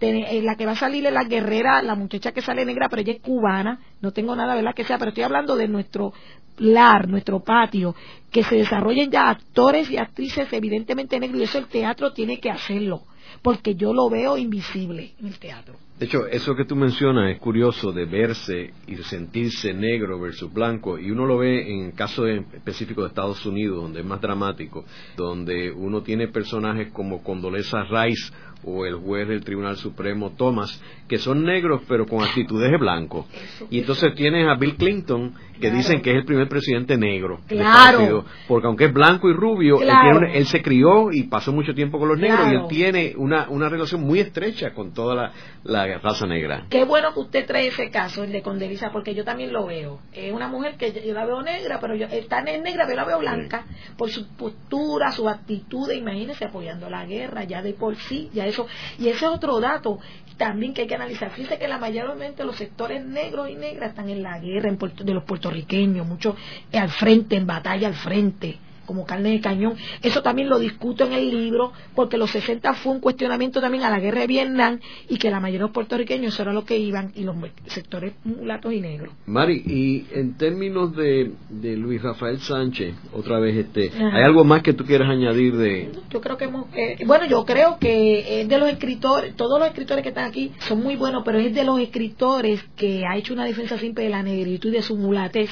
[0.00, 3.12] la que va a salir es la guerrera, la muchacha que sale negra, pero ella
[3.12, 4.74] es cubana, no tengo nada, ¿verdad?
[4.74, 6.12] Que sea, pero estoy hablando de nuestro
[6.58, 7.94] lar, nuestro patio,
[8.30, 12.50] que se desarrollen ya actores y actrices evidentemente negros, y eso el teatro tiene que
[12.50, 13.02] hacerlo.
[13.42, 15.76] porque yo lo veo invisible en el teatro.
[16.00, 20.98] De hecho, eso que tú mencionas es curioso de verse y sentirse negro versus blanco,
[20.98, 25.70] y uno lo ve en casos específicos de Estados Unidos, donde es más dramático, donde
[25.70, 28.32] uno tiene personajes como Condoleza Rice
[28.64, 33.26] o el juez del Tribunal Supremo Thomas, que son negros pero con actitudes de blanco.
[33.70, 38.24] Y entonces tienes a Bill Clinton, que dicen que es el primer presidente negro claro.
[38.48, 42.18] porque aunque es blanco y rubio, él, se crió y pasó mucho tiempo con los
[42.18, 45.32] negros y él tiene una, una relación muy estrecha con toda la,
[45.64, 46.66] la, raza negra.
[46.68, 50.00] Qué bueno que usted trae ese caso, el de Condeliza, porque yo también lo veo.
[50.12, 53.18] Es una mujer que yo la veo negra, pero yo, está negra, pero la veo
[53.18, 53.64] blanca,
[53.96, 58.66] por su postura, su actitud, imagínese apoyando la guerra, ya de por sí, ya eso.
[58.98, 59.98] Y ese es otro dato
[60.36, 61.30] también que hay que analizar.
[61.30, 65.24] Fíjese que la mayormente los sectores negros y negras están en la guerra de los
[65.24, 66.34] puertorriqueños, muchos
[66.72, 68.58] al frente, en batalla al frente
[68.90, 69.74] como carne de cañón.
[70.02, 73.90] Eso también lo discuto en el libro, porque los 60 fue un cuestionamiento también a
[73.90, 77.12] la guerra de Vietnam y que la mayoría de los puertorriqueños eran los que iban
[77.14, 77.36] y los
[77.66, 79.14] sectores mulatos y negros.
[79.26, 84.64] Mari, y en términos de, de Luis Rafael Sánchez, otra vez, este, ¿hay algo más
[84.64, 85.92] que tú quieras añadir de...?
[86.10, 89.68] Yo creo que hemos, eh, bueno, yo creo que es de los escritores, todos los
[89.68, 93.34] escritores que están aquí son muy buenos, pero es de los escritores que ha hecho
[93.34, 95.48] una defensa simple de la negritud y de su mulatez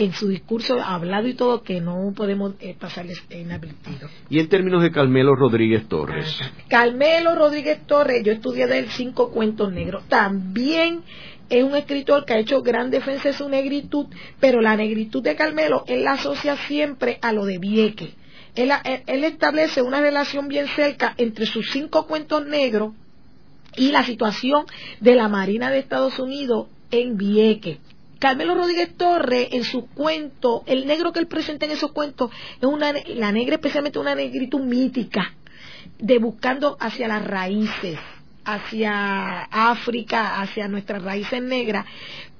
[0.00, 4.08] en su discurso hablado y todo que no podemos eh, pasarles inadvertido.
[4.30, 6.40] Y en términos de Carmelo Rodríguez Torres.
[6.68, 10.04] Carmelo Rodríguez Torres, yo estudié de él cinco cuentos negros.
[10.08, 11.02] También
[11.50, 14.06] es un escritor que ha hecho gran defensa de su negritud,
[14.40, 18.14] pero la negritud de Carmelo él la asocia siempre a lo de Vieque.
[18.54, 18.72] Él,
[19.06, 22.94] él establece una relación bien cerca entre sus cinco cuentos negros
[23.76, 24.64] y la situación
[25.00, 27.80] de la Marina de Estados Unidos en Vieque.
[28.20, 32.68] Carmelo Rodríguez Torres, en su cuento, el negro que él presenta en esos cuentos, es
[32.68, 35.32] una, la negra especialmente una negritud mítica,
[35.98, 37.98] de buscando hacia las raíces,
[38.44, 41.86] hacia África, hacia nuestras raíces negras,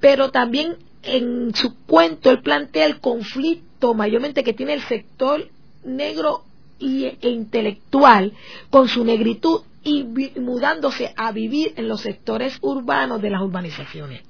[0.00, 5.48] pero también en su cuento él plantea el conflicto mayormente que tiene el sector
[5.82, 6.44] negro
[6.78, 8.34] y, e intelectual
[8.68, 10.04] con su negritud y
[10.38, 14.29] mudándose a vivir en los sectores urbanos de las urbanizaciones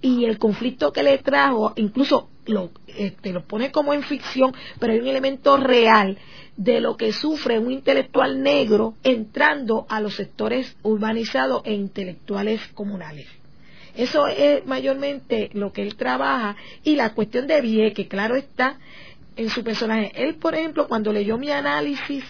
[0.00, 4.92] y el conflicto que le trajo, incluso lo, este, lo pone como en ficción, pero
[4.92, 6.18] hay un elemento real
[6.56, 13.28] de lo que sufre un intelectual negro entrando a los sectores urbanizados e intelectuales comunales.
[13.94, 18.78] Eso es mayormente lo que él trabaja y la cuestión de vie que claro está
[19.36, 20.12] en su personaje.
[20.14, 22.24] Él, por ejemplo, cuando leyó mi análisis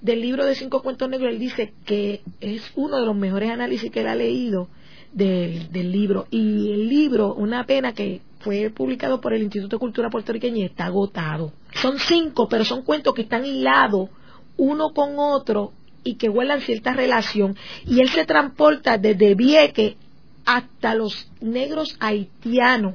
[0.00, 3.90] del libro de cinco cuentos negros, él dice que es uno de los mejores análisis
[3.90, 4.68] que él ha leído
[5.12, 6.26] del, libro.
[6.30, 10.64] Y el libro, una pena que fue publicado por el Instituto de Cultura Puertorriqueña y
[10.64, 11.52] está agotado.
[11.74, 14.08] Son cinco, pero son cuentos que están hilados
[14.56, 15.72] uno con otro
[16.04, 17.56] y que huelan cierta relación.
[17.86, 19.96] Y él se transporta desde Vieque
[20.44, 22.94] hasta los negros haitianos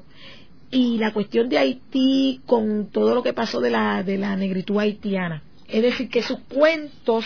[0.72, 4.78] y la cuestión de Haití con todo lo que pasó de la, de la negritud
[4.78, 5.41] haitiana.
[5.68, 7.26] Es decir, que sus cuentos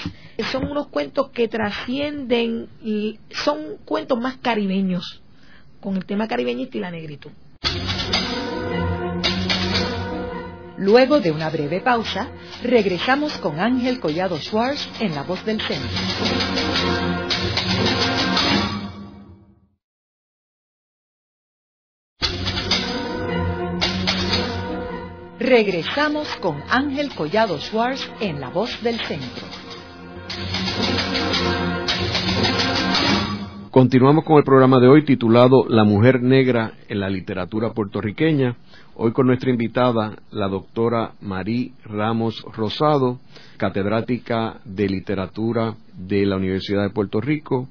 [0.52, 5.22] son unos cuentos que trascienden, y son cuentos más caribeños,
[5.80, 7.32] con el tema caribeñista y la negritud.
[10.78, 12.30] Luego de una breve pausa,
[12.64, 15.90] regresamos con Ángel Collado Schwartz en La Voz del Centro.
[25.50, 29.47] Regresamos con Ángel Collado Schwartz en La Voz del Centro.
[33.72, 38.58] Continuamos con el programa de hoy titulado La mujer negra en la literatura puertorriqueña.
[38.93, 43.20] Hoy con nuestra invitada, la doctora Marí Ramos Rosado,
[43.58, 47.68] catedrática de literatura de la Universidad de Puerto Rico,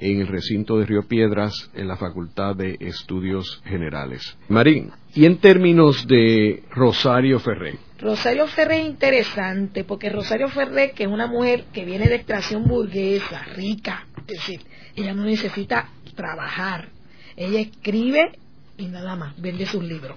[0.00, 4.36] en el recinto de Río Piedras en la Facultad de Estudios Generales.
[4.48, 7.78] Marín, y en términos de Rosario Ferré.
[7.98, 12.64] Rosario Ferré es interesante porque Rosario Ferré, que es una mujer que viene de extracción
[12.64, 14.60] burguesa, rica, es decir,
[14.96, 16.88] ella no necesita trabajar,
[17.36, 18.32] ella escribe
[18.78, 20.16] y nada más, vende sus libros.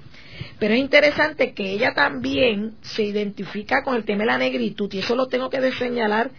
[0.57, 4.99] Pero es interesante que ella también se identifica con el tema de la negritud y
[4.99, 6.31] eso lo tengo que señalar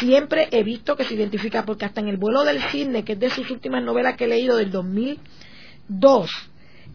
[0.00, 3.20] siempre he visto que se identifica, porque hasta en el vuelo del cisne, que es
[3.20, 6.30] de sus últimas novelas que he leído del 2002,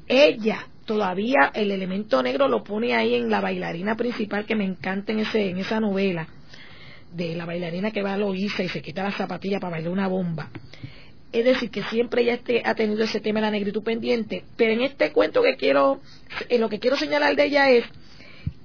[0.07, 5.11] ella todavía el elemento negro lo pone ahí en la bailarina principal que me encanta
[5.11, 6.27] en, ese, en esa novela,
[7.13, 10.07] de la bailarina que va a Loíza y se quita la zapatilla para bailar una
[10.07, 10.49] bomba.
[11.31, 14.73] Es decir, que siempre ella este, ha tenido ese tema de la negritud pendiente, pero
[14.73, 15.99] en este cuento que quiero,
[16.49, 17.85] en lo que quiero señalar de ella es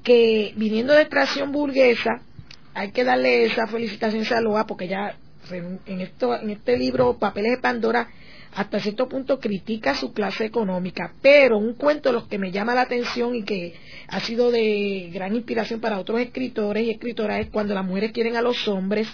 [0.02, 2.22] que viniendo de extracción burguesa,
[2.74, 5.16] hay que darle esa felicitación esa loa porque ya
[5.50, 8.08] en, esto, en este libro Papeles de Pandora
[8.54, 12.74] hasta cierto punto critica su clase económica, pero un cuento de los que me llama
[12.74, 13.74] la atención y que
[14.08, 18.36] ha sido de gran inspiración para otros escritores y escritoras es cuando las mujeres quieren
[18.36, 19.08] a los hombres,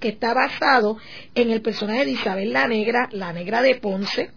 [0.00, 0.98] que está basado
[1.34, 4.30] en el personaje de Isabel la Negra, la Negra de Ponce,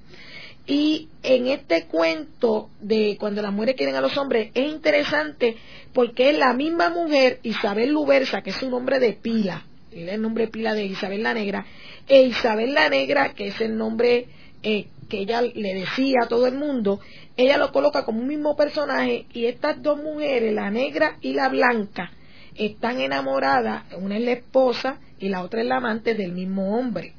[0.65, 5.57] y en este cuento de cuando las mujeres quieren a los hombres es interesante
[5.93, 10.47] porque es la misma mujer, Isabel Lubersa, que es un nombre de pila, el nombre
[10.47, 11.65] pila de Isabel la Negra,
[12.07, 14.27] e Isabel la Negra, que es el nombre
[14.63, 16.99] eh, que ella le decía a todo el mundo,
[17.35, 21.49] ella lo coloca como un mismo personaje y estas dos mujeres, la negra y la
[21.49, 22.11] blanca,
[22.55, 27.13] están enamoradas, una es la esposa y la otra es la amante del mismo hombre.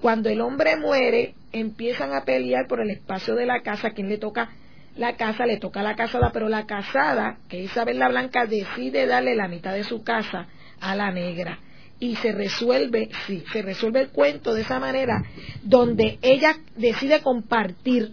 [0.00, 4.18] Cuando el hombre muere, empiezan a pelear por el espacio de la casa, quien le
[4.18, 4.50] toca
[4.96, 8.46] la casa, le toca a la casada, pero la casada, que es Isabel la Blanca,
[8.46, 10.48] decide darle la mitad de su casa
[10.80, 11.58] a la negra
[11.98, 15.24] y se resuelve, sí, se resuelve el cuento de esa manera,
[15.62, 18.12] donde ella decide compartir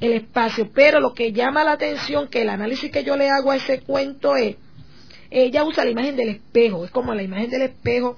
[0.00, 3.50] el espacio, pero lo que llama la atención, que el análisis que yo le hago
[3.50, 4.56] a ese cuento es,
[5.30, 8.16] ella usa la imagen del espejo, es como la imagen del espejo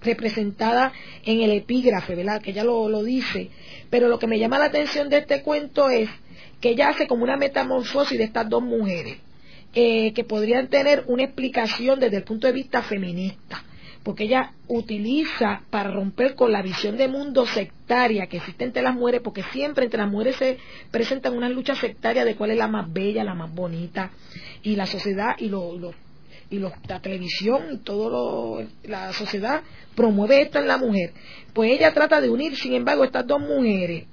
[0.00, 0.92] representada
[1.26, 2.40] en el epígrafe, ¿verdad?
[2.40, 3.50] Que ella lo, lo dice,
[3.90, 6.08] pero lo que me llama la atención de este cuento es
[6.62, 9.18] que ella hace como una metamorfosis de estas dos mujeres,
[9.74, 13.64] eh, que podrían tener una explicación desde el punto de vista feminista
[14.10, 18.96] porque ella utiliza para romper con la visión de mundo sectaria que existe entre las
[18.96, 20.58] mujeres, porque siempre entre las mujeres se
[20.90, 24.10] presentan una lucha sectaria de cuál es la más bella, la más bonita,
[24.64, 25.94] y la sociedad y lo,
[26.50, 29.62] y la televisión y todo la sociedad
[29.94, 31.12] promueve esto en la mujer.
[31.52, 34.06] Pues ella trata de unir, sin embargo, estas dos mujeres.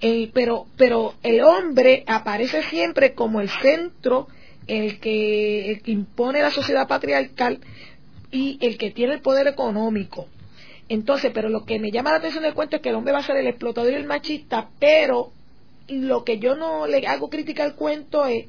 [0.00, 4.26] Eh, pero, pero el hombre aparece siempre como el centro,
[4.66, 7.60] el que impone la sociedad patriarcal,
[8.30, 10.28] y el que tiene el poder económico.
[10.88, 13.20] Entonces, pero lo que me llama la atención del cuento es que el hombre va
[13.20, 15.32] a ser el explotador y el machista, pero
[15.88, 18.46] lo que yo no le hago crítica al cuento es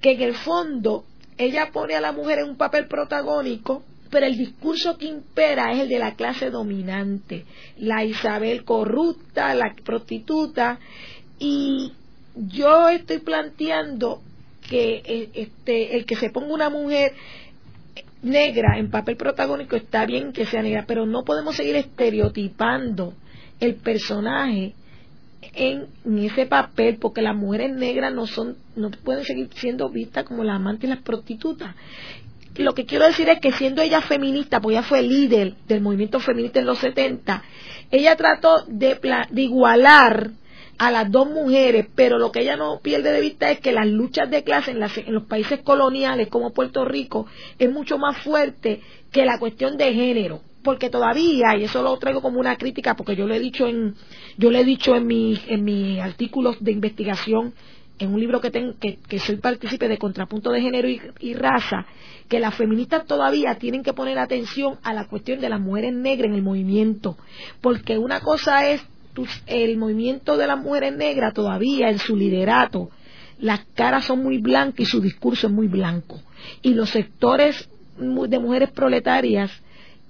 [0.00, 1.04] que en el fondo
[1.36, 5.80] ella pone a la mujer en un papel protagónico, pero el discurso que impera es
[5.80, 7.44] el de la clase dominante,
[7.76, 10.78] la Isabel corrupta, la prostituta,
[11.38, 11.92] y
[12.34, 14.22] yo estoy planteando
[14.68, 17.12] que eh, este, el que se ponga una mujer
[18.22, 23.14] negra en papel protagónico está bien que sea negra, pero no podemos seguir estereotipando
[23.60, 24.74] el personaje
[25.54, 25.86] en,
[26.18, 30.56] ese papel porque las mujeres negras no son no pueden seguir siendo vistas como las
[30.56, 31.74] amantes y las prostitutas.
[32.56, 36.18] Lo que quiero decir es que siendo ella feminista, pues ella fue líder del movimiento
[36.18, 37.42] feminista en los 70,
[37.90, 38.98] ella trató de,
[39.30, 40.30] de igualar
[40.78, 43.86] a las dos mujeres, pero lo que ella no pierde de vista es que las
[43.86, 47.26] luchas de clase en, en, los países coloniales como Puerto Rico
[47.58, 52.22] es mucho más fuerte que la cuestión de género, porque todavía, y eso lo traigo
[52.22, 53.94] como una crítica, porque yo lo he dicho en,
[54.36, 57.54] yo lo he dicho en mis, en mis artículos de investigación,
[57.98, 58.52] en un libro que,
[59.08, 61.86] que, soy partícipe de contrapunto de género y raza,
[62.28, 66.28] que las feministas todavía tienen que poner atención a la cuestión de las mujeres negras
[66.28, 67.16] en el movimiento,
[67.60, 68.82] porque una cosa es
[69.46, 72.90] el movimiento de las mujeres negras todavía en su liderato,
[73.38, 76.20] las caras son muy blancas y su discurso es muy blanco.
[76.62, 79.50] Y los sectores de mujeres proletarias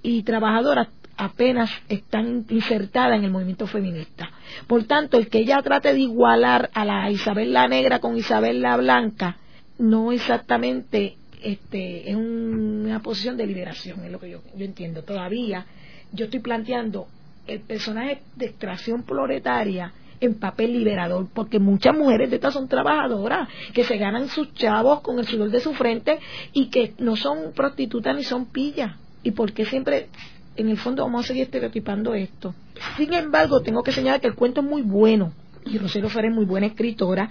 [0.01, 0.87] y trabajadoras
[1.17, 4.31] apenas están insertadas en el movimiento feminista.
[4.67, 8.61] Por tanto, el que ella trate de igualar a la Isabel la Negra con Isabel
[8.61, 9.37] la Blanca
[9.77, 15.03] no exactamente este, es una posición de liberación, es lo que yo, yo entiendo.
[15.03, 15.65] Todavía
[16.11, 17.07] yo estoy planteando
[17.49, 23.47] el personaje de extracción proletaria en papel liberador, porque muchas mujeres de estas son trabajadoras,
[23.73, 26.19] que se ganan sus chavos con el sudor de su frente
[26.53, 28.95] y que no son prostitutas ni son pillas.
[29.23, 30.09] ¿Y porque siempre,
[30.55, 32.53] en el fondo, vamos a seguir estereotipando esto?
[32.97, 35.33] Sin embargo, tengo que señalar que el cuento es muy bueno,
[35.65, 37.29] y Rosario Fer es muy buena escritora,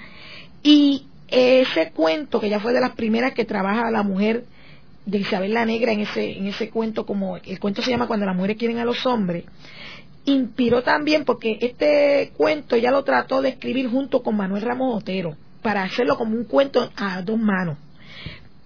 [0.63, 4.45] y ese cuento, que ya fue de las primeras que trabaja la mujer
[5.05, 8.27] de Isabel la Negra en ese, en ese cuento, como el cuento se llama Cuando
[8.27, 9.45] las mujeres quieren a los hombres,
[10.25, 15.37] inspiró también porque este cuento ya lo trató de escribir junto con Manuel Ramos Otero
[15.63, 17.79] para hacerlo como un cuento a dos manos.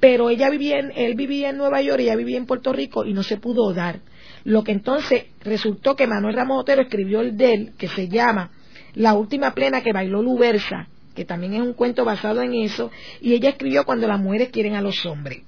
[0.00, 3.04] Pero ella vivía en, él vivía en Nueva York y ella vivía en Puerto Rico
[3.04, 4.00] y no se pudo dar.
[4.44, 8.50] Lo que entonces resultó que Manuel Ramos Otero escribió el de él, que se llama
[8.94, 12.90] La última plena que bailó Lubersa, que también es un cuento basado en eso,
[13.20, 15.42] y ella escribió Cuando las mujeres quieren a los hombres.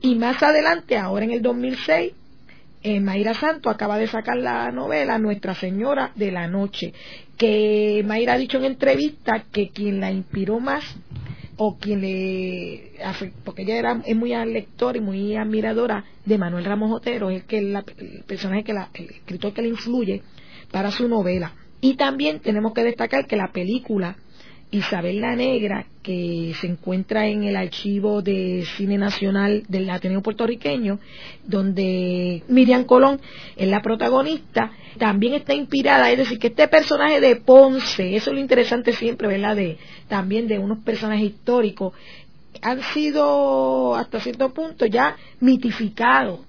[0.00, 2.12] Y más adelante, ahora en el 2006,
[2.82, 6.94] eh, Mayra Santo acaba de sacar la novela Nuestra Señora de la Noche,
[7.36, 10.84] que Mayra ha dicho en entrevista que quien la inspiró más
[11.56, 12.92] o quien le
[13.44, 17.46] porque ella era es muy lectora y muy admiradora de Manuel Ramos Otero es el
[17.46, 20.22] que el personaje que la, el escritor que le influye
[20.70, 21.52] para su novela.
[21.82, 24.16] Y también tenemos que destacar que la película
[24.72, 30.98] Isabel la Negra, que se encuentra en el archivo de cine nacional del Ateneo puertorriqueño,
[31.44, 33.20] donde Miriam Colón
[33.56, 38.34] es la protagonista, también está inspirada, es decir, que este personaje de Ponce, eso es
[38.34, 39.56] lo interesante siempre, ¿verdad?
[39.56, 41.92] De, también de unos personajes históricos,
[42.62, 46.40] han sido hasta cierto punto ya mitificados,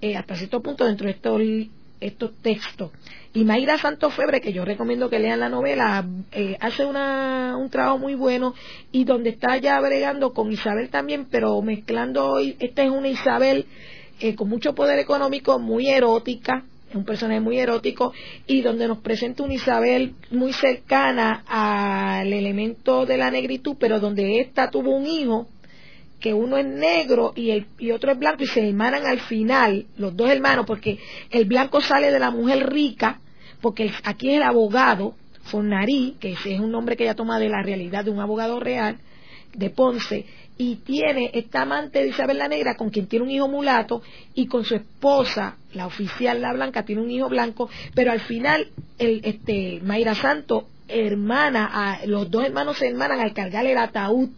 [0.00, 1.40] eh, hasta cierto punto dentro de estos,
[2.00, 2.90] estos textos.
[3.32, 7.70] Y Mayra Santos Febre, que yo recomiendo que lean la novela, eh, hace una, un
[7.70, 8.54] trabajo muy bueno
[8.90, 13.66] y donde está ya bregando con Isabel también, pero mezclando, esta es una Isabel
[14.18, 18.12] eh, con mucho poder económico, muy erótica, es un personaje muy erótico
[18.48, 24.40] y donde nos presenta una Isabel muy cercana al elemento de la negritud, pero donde
[24.40, 25.46] ésta tuvo un hijo
[26.20, 29.86] que uno es negro y, el, y otro es blanco y se hermanan al final,
[29.96, 30.98] los dos hermanos, porque
[31.30, 33.20] el blanco sale de la mujer rica,
[33.60, 35.14] porque aquí es el abogado,
[35.44, 38.98] Fornarí, que es un nombre que ella toma de la realidad de un abogado real,
[39.54, 40.26] de Ponce,
[40.58, 44.02] y tiene esta amante de Isabel la Negra con quien tiene un hijo mulato
[44.34, 48.68] y con su esposa, la oficial la blanca, tiene un hijo blanco, pero al final
[48.98, 54.30] el, este, Mayra Santo hermana, a, los dos hermanos se hermanan al cargar el ataúd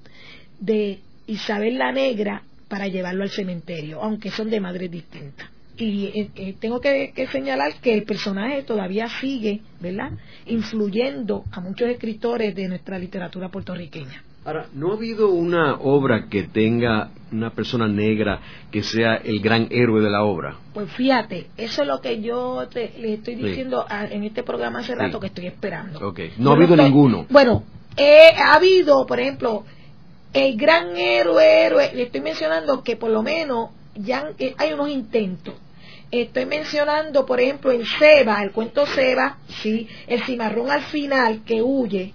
[0.60, 5.48] de Isabel la Negra para llevarlo al cementerio, aunque son de madres distintas.
[5.76, 10.12] Y eh, eh, tengo que, señalar que el personaje todavía sigue, ¿verdad?,
[10.46, 14.22] influyendo a muchos escritores de nuestra literatura puertorriqueña.
[14.44, 19.68] Ahora, ¿no ha habido una obra que tenga una persona negra que sea el gran
[19.70, 20.56] héroe de la obra?
[20.74, 25.20] Pues fíjate, eso es lo que yo le estoy diciendo en este programa hace rato
[25.20, 26.08] que estoy esperando.
[26.08, 26.32] Okay.
[26.38, 27.26] No ha habido ninguno.
[27.30, 27.62] Bueno,
[27.96, 29.64] ha habido, por ejemplo,
[30.32, 35.54] el gran héroe, héroe, le estoy mencionando que por lo menos ya hay unos intentos.
[36.10, 41.62] Estoy mencionando, por ejemplo, en Seba, el cuento Seba, sí, el cimarrón al final que
[41.62, 42.12] huye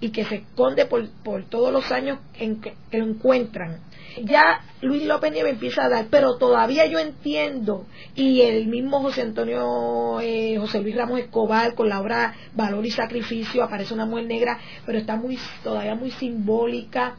[0.00, 3.80] y que se esconde por, por todos los años en que, lo encuentran.
[4.22, 9.22] Ya Luis López Nieves empieza a dar, pero todavía yo entiendo, y el mismo José
[9.22, 14.26] Antonio, eh, José Luis Ramos Escobar con la obra Valor y Sacrificio, aparece una mujer
[14.26, 17.16] negra, pero está muy, todavía muy simbólica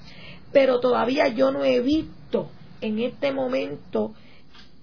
[0.52, 2.50] pero todavía yo no he visto
[2.82, 4.14] en este momento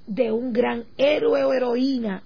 [0.06, 2.22] de un gran héroe o heroína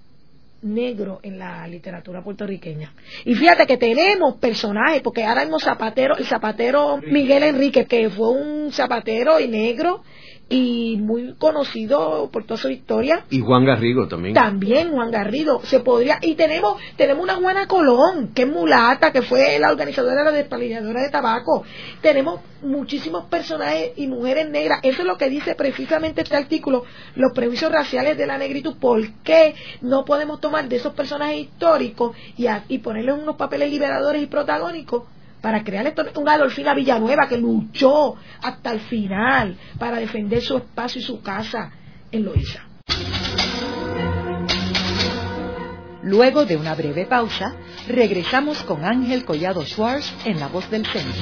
[0.61, 2.93] negro en la literatura puertorriqueña.
[3.25, 8.29] Y fíjate que tenemos personajes, porque ahora mismo Zapatero, el zapatero Miguel Enrique, que fue
[8.29, 10.03] un zapatero y negro,
[10.49, 13.23] y muy conocido por toda su historia.
[13.29, 14.33] Y Juan Garrido también.
[14.33, 15.61] También Juan Garrido.
[15.63, 20.15] Se podría, y tenemos, tenemos una Juana Colón, que es mulata, que fue la organizadora
[20.15, 21.63] de la despalilladora de tabaco.
[22.01, 24.79] Tenemos muchísimos personajes y mujeres negras.
[24.81, 26.83] Eso es lo que dice precisamente este artículo,
[27.15, 28.75] los prejuicios raciales de la negritud.
[28.79, 34.23] ¿Por qué no podemos tomar de esos personajes históricos y, y ponerles unos papeles liberadores
[34.23, 35.03] y protagónicos?
[35.41, 41.01] Para crear esto, un Adolfina Villanueva que luchó hasta el final para defender su espacio
[41.01, 41.71] y su casa
[42.11, 42.63] en Loíza.
[46.01, 47.55] Luego de una breve pausa,
[47.87, 51.21] regresamos con Ángel Collado Schwartz en La Voz del Centro.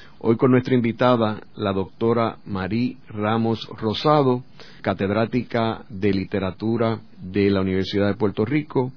[0.23, 4.43] Hoy con nuestra invitada, la doctora Marí Ramos Rosado,
[4.83, 8.91] catedrática de literatura de la Universidad de Puerto Rico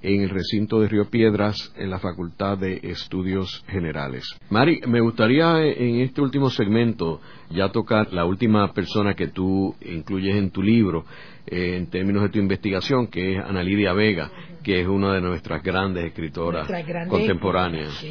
[0.00, 4.24] en el recinto de Río Piedras en la Facultad de Estudios Generales.
[4.48, 7.20] Mari, me gustaría en este último segmento
[7.50, 11.04] ya tocar la última persona que tú incluyes en tu libro
[11.46, 14.30] eh, en términos de tu investigación, que es Ana Lidia Vega,
[14.62, 16.66] que es una de nuestras grandes escritoras
[17.06, 18.02] contemporáneas.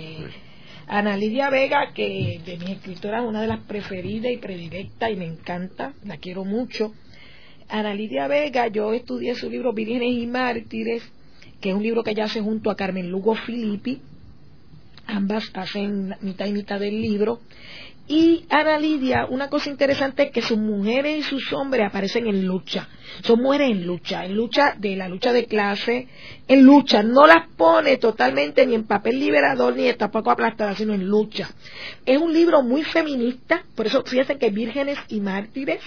[0.91, 5.15] Ana Lidia Vega, que de mis escritoras es una de las preferidas y predilectas y
[5.15, 6.95] me encanta, la quiero mucho.
[7.67, 11.03] Ana Lidia Vega, yo estudié su libro Vírgenes y Mártires,
[11.61, 14.01] que es un libro que ella hace junto a Carmen Lugo Filippi,
[15.05, 17.39] ambas hacen mitad y mitad del libro,
[18.11, 22.43] Y Ana Lidia, una cosa interesante es que sus mujeres y sus hombres aparecen en
[22.43, 22.87] lucha.
[23.21, 26.07] Son mujeres en lucha, en lucha de la lucha de clase,
[26.47, 27.03] en lucha.
[27.03, 31.51] No las pone totalmente ni en papel liberador ni tampoco aplastada, sino en lucha.
[32.03, 35.81] Es un libro muy feminista, por eso fíjense que Vírgenes y Mártires,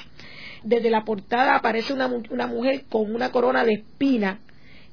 [0.62, 2.06] desde la portada aparece una,
[2.46, 4.38] mujer con una corona de espina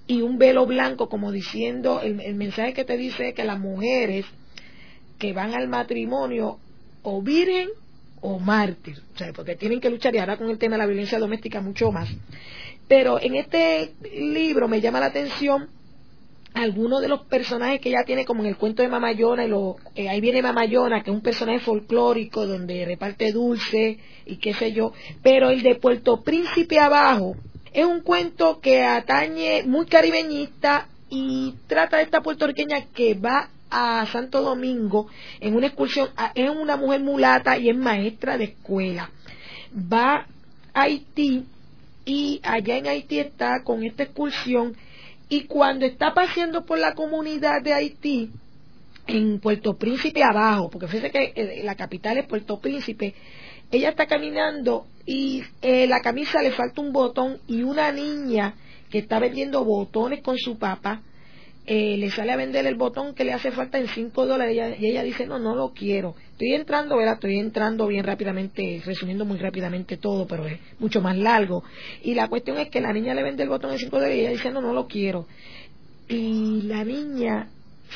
[0.08, 4.26] y un velo blanco, como diciendo, el, el mensaje que te dice que las mujeres
[5.20, 6.58] que van al matrimonio
[7.04, 7.70] o virgen
[8.22, 10.86] o mártir, o sea, porque tienen que luchar y ahora con el tema de la
[10.86, 12.10] violencia doméstica mucho más.
[12.88, 15.70] Pero en este libro me llama la atención
[16.54, 19.52] algunos de los personajes que ella tiene, como en el cuento de Mamayona, y
[19.96, 24.74] eh, ahí viene Mamayona, que es un personaje folclórico donde reparte dulce y qué sé
[24.74, 24.92] yo,
[25.22, 27.36] pero el de Puerto Príncipe abajo
[27.72, 34.06] es un cuento que atañe muy caribeñista y trata de esta puertorriqueña que va a
[34.12, 35.08] Santo Domingo
[35.40, 39.10] en una excursión, es una mujer mulata y es maestra de escuela.
[39.76, 40.26] Va
[40.74, 41.46] a Haití
[42.06, 44.76] y allá en Haití está con esta excursión
[45.28, 48.32] y cuando está paseando por la comunidad de Haití,
[49.10, 53.16] en Puerto Príncipe abajo, porque fíjese que eh, la capital es Puerto Príncipe,
[53.72, 58.54] ella está caminando y eh, la camisa le falta un botón y una niña
[58.90, 61.02] que está vendiendo botones con su papá
[61.72, 64.88] eh, le sale a vender el botón que le hace falta en 5 dólares y
[64.88, 66.16] ella, dice, no, no lo quiero.
[66.32, 67.14] Estoy entrando, ¿verdad?
[67.14, 71.64] Estoy entrando bien rápidamente, resumiendo muy rápidamente todo, pero es mucho más largo.
[72.02, 74.22] Y la cuestión es que la niña le vende el botón en 5 dólares y
[74.22, 75.28] ella dice, no, no lo quiero.
[76.08, 77.50] Y la niña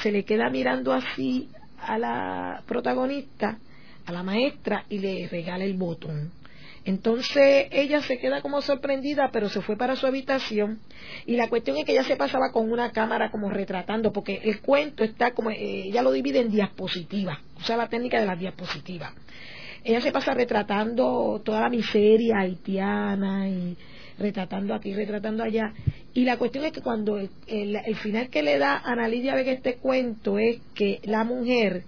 [0.03, 1.49] se le queda mirando así
[1.79, 3.57] a la protagonista,
[4.05, 6.31] a la maestra, y le regala el botón.
[6.85, 10.79] Entonces ella se queda como sorprendida, pero se fue para su habitación
[11.25, 14.59] y la cuestión es que ella se pasaba con una cámara como retratando, porque el
[14.59, 19.13] cuento está como, eh, ella lo divide en diapositivas, usa la técnica de las diapositivas.
[19.85, 23.77] Ella se pasa retratando toda la miseria haitiana y
[24.17, 25.73] retratando aquí, retratando allá.
[26.13, 29.75] Y la cuestión es que cuando el, final que le da Ana Lidia Vega este
[29.75, 31.83] cuento es que la mujer,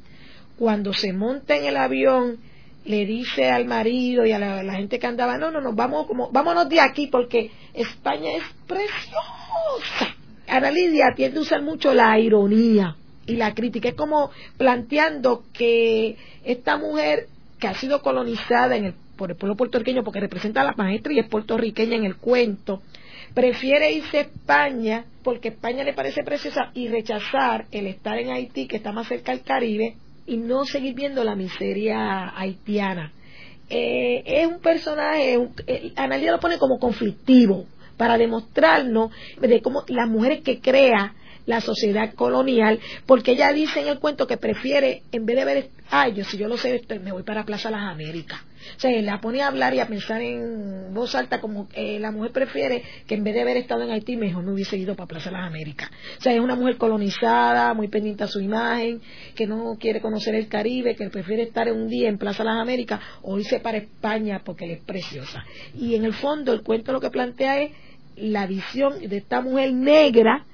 [0.58, 2.40] cuando se monta en el avión,
[2.86, 6.32] le dice al marido y a la, gente que andaba, no, no, no, vamos como,
[6.32, 10.16] vámonos de aquí porque España es preciosa.
[10.48, 13.90] Ana Lidia tiende a usar mucho la ironía y la crítica.
[13.90, 17.28] Es como planteando que esta mujer
[17.60, 21.12] que ha sido colonizada en el, por el pueblo puertorriqueño porque representa a la maestra
[21.14, 22.84] y es puertorriqueña en el cuento,
[23.34, 28.68] prefiere irse a España porque España le parece preciosa y rechazar el estar en Haití
[28.68, 29.96] que está más cerca del Caribe
[30.28, 33.12] y no seguir viendo la miseria haitiana.
[33.70, 37.66] Eh, es un personaje, un, eh, Analia lo pone como conflictivo
[37.98, 41.14] para demostrarnos de cómo las mujeres que crea
[41.46, 45.70] la sociedad colonial, porque ella dice en el cuento que prefiere, en vez de ver,
[45.90, 48.42] ay, yo si yo lo sé, me voy para Plaza Las Américas.
[48.78, 52.12] O sea, la pone a hablar y a pensar en voz alta como eh, la
[52.12, 55.08] mujer prefiere que en vez de haber estado en Haití, mejor no hubiese ido para
[55.08, 55.90] Plaza Las Américas.
[56.18, 59.02] O sea, es una mujer colonizada, muy pendiente a su imagen,
[59.36, 63.00] que no quiere conocer el Caribe, que prefiere estar un día en Plaza Las Américas
[63.22, 65.46] o irse para España porque es preciosa.
[65.76, 67.72] Y en el fondo el cuento lo que plantea es
[68.16, 70.46] la visión de esta mujer negra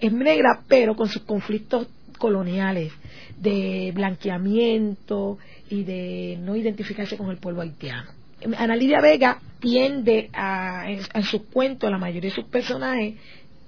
[0.00, 1.88] es negra, pero con sus conflictos
[2.18, 2.92] coloniales
[3.38, 5.38] de blanqueamiento
[5.68, 8.10] y de no identificarse con el pueblo haitiano.
[8.58, 13.14] Ana Lidia Vega tiende a, en, sus cuentos, la mayoría de sus personajes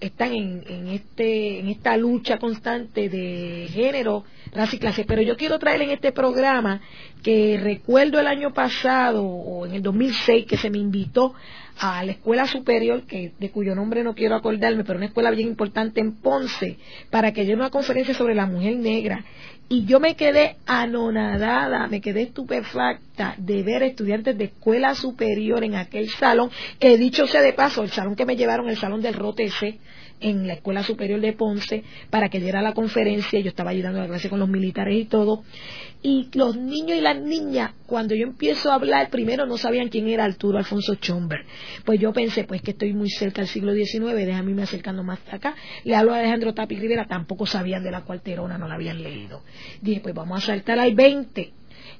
[0.00, 5.04] están en, en, este, en esta lucha constante de género, raza y clase.
[5.04, 6.80] Pero yo quiero traer en este programa
[7.22, 11.34] que recuerdo el año pasado o en el 2006 que se me invitó
[11.78, 15.48] a la escuela superior, que, de cuyo nombre no quiero acordarme, pero una escuela bien
[15.48, 16.78] importante en Ponce,
[17.10, 19.24] para que diera una conferencia sobre la mujer negra.
[19.70, 25.74] Y yo me quedé anonadada, me quedé estupefacta de ver estudiantes de escuela superior en
[25.74, 29.14] aquel salón, que dicho sea de paso, el salón que me llevaron, el salón del
[29.14, 29.78] ROTC,
[30.20, 34.02] en la Escuela Superior de Ponce para que diera la conferencia, yo estaba ayudando a
[34.02, 35.44] la clase con los militares y todo,
[36.02, 40.08] y los niños y las niñas, cuando yo empiezo a hablar, primero no sabían quién
[40.08, 41.44] era Arturo Alfonso Chomber,
[41.84, 45.18] pues yo pensé, pues que estoy muy cerca del siglo XIX, déjame irme acercando más
[45.30, 49.02] acá, le hablo a Alejandro Tapi Rivera, tampoco sabían de la cuarterona, no la habían
[49.02, 49.42] leído,
[49.80, 51.52] dije, pues vamos a saltar al 20,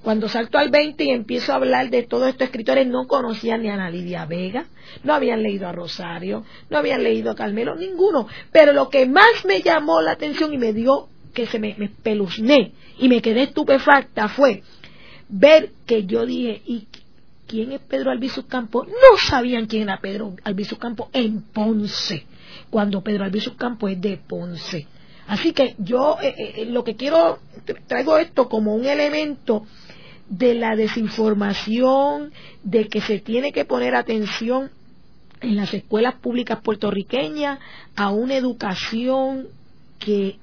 [0.03, 3.69] cuando salto al 20 y empiezo a hablar de todos estos escritores, no conocían ni
[3.69, 4.67] a Ana Lidia Vega,
[5.03, 8.29] no habían leído a Rosario, no habían leído a Carmelo, ninguno.
[8.53, 11.91] Pero lo que más me llamó la atención y me dio que se me, me
[12.99, 14.63] y me quedé estupefacta fue
[15.29, 16.87] ver que yo dije, ¿y
[17.47, 18.85] quién es Pedro Albizu Campo?
[18.85, 22.27] No sabían quién era Pedro Albizu Campo en Ponce,
[22.71, 24.87] cuando Pedro Albizu Campo es de Ponce.
[25.27, 27.39] Así que yo eh, eh, lo que quiero,
[27.87, 29.67] traigo esto como un elemento
[30.29, 34.71] de la desinformación, de que se tiene que poner atención
[35.41, 37.61] en las escuelas públicas puertorriqueñas
[37.95, 39.49] a una educación
[39.99, 40.39] que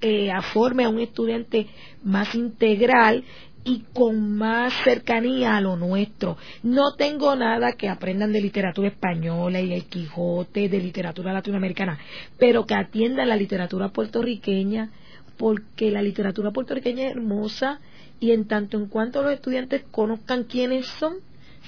[0.00, 1.66] eh, forme a un estudiante
[2.02, 3.24] más integral
[3.64, 6.36] y con más cercanía a lo nuestro.
[6.62, 11.98] No tengo nada que aprendan de literatura española y el Quijote, de literatura latinoamericana,
[12.38, 14.90] pero que atiendan la literatura puertorriqueña,
[15.36, 17.80] porque la literatura puertorriqueña es hermosa
[18.18, 21.14] y en tanto en cuanto los estudiantes conozcan quiénes son,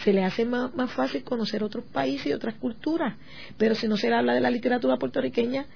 [0.03, 3.15] se les hace más, más fácil conocer otros países y otras culturas.
[3.59, 5.67] Pero si no se le habla de la literatura puertorriqueña,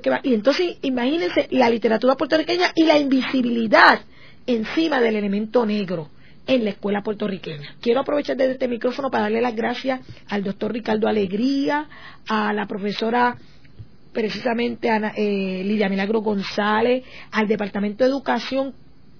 [0.00, 0.20] pues.
[0.24, 4.00] Y entonces imagínense la literatura puertorriqueña y la invisibilidad
[4.46, 6.10] encima del elemento negro
[6.46, 7.76] en la escuela puertorriqueña.
[7.80, 11.88] Quiero aprovechar desde este micrófono para darle las gracias al doctor Ricardo Alegría,
[12.28, 13.36] a la profesora
[14.12, 18.74] precisamente a eh, Lidia Milagro González, al Departamento de Educación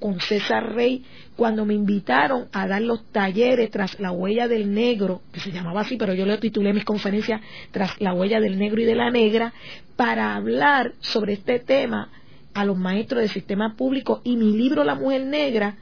[0.05, 1.03] con César Rey
[1.35, 5.81] cuando me invitaron a dar los talleres tras la huella del negro, que se llamaba
[5.81, 7.41] así, pero yo le titulé mis conferencias
[7.71, 9.55] tras la huella del negro y de la negra,
[9.97, 12.11] para hablar sobre este tema
[12.53, 15.77] a los maestros del sistema público y mi libro La Mujer Negra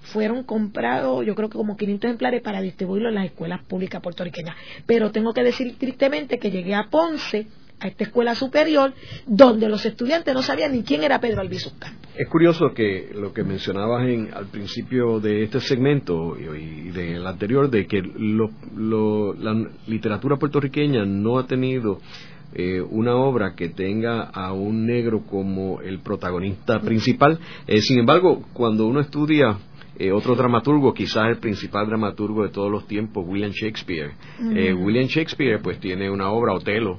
[0.00, 4.56] fueron comprados, yo creo que como 500 ejemplares para distribuirlo en las escuelas públicas puertorriqueñas.
[4.86, 7.46] Pero tengo que decir tristemente que llegué a Ponce,
[7.80, 8.92] a esta escuela superior,
[9.26, 11.70] donde los estudiantes no sabían ni quién era Pedro Albizu
[12.16, 17.68] Es curioso que lo que mencionabas en, al principio de este segmento y, del anterior,
[17.70, 22.00] de que la literatura puertorriqueña no ha tenido
[22.54, 27.38] eh, una obra que tenga a un negro como el protagonista principal.
[27.66, 29.58] Eh, sin embargo, cuando uno estudia
[29.98, 34.12] eh, otro dramaturgo, quizás el principal dramaturgo de todos los tiempos, William Shakespeare.
[34.54, 36.98] Eh, William Shakespeare pues tiene una obra, Otelo,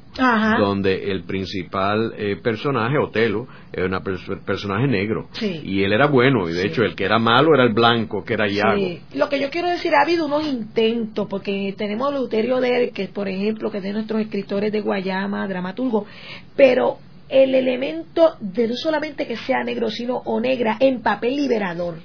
[0.58, 5.28] donde el principal eh, personaje, Otelo, es un personaje negro.
[5.42, 8.34] Y él era bueno, y de hecho el que era malo era el blanco, que
[8.34, 8.82] era Iago.
[9.14, 13.08] Lo que yo quiero decir, ha habido unos intentos, porque tenemos a Luterio de que
[13.10, 16.08] por ejemplo, que es de nuestros escritores de Guayama, dramaturgo,
[16.56, 16.98] pero
[17.30, 21.96] el elemento de no solamente que sea negro, sino o negra en papel liberador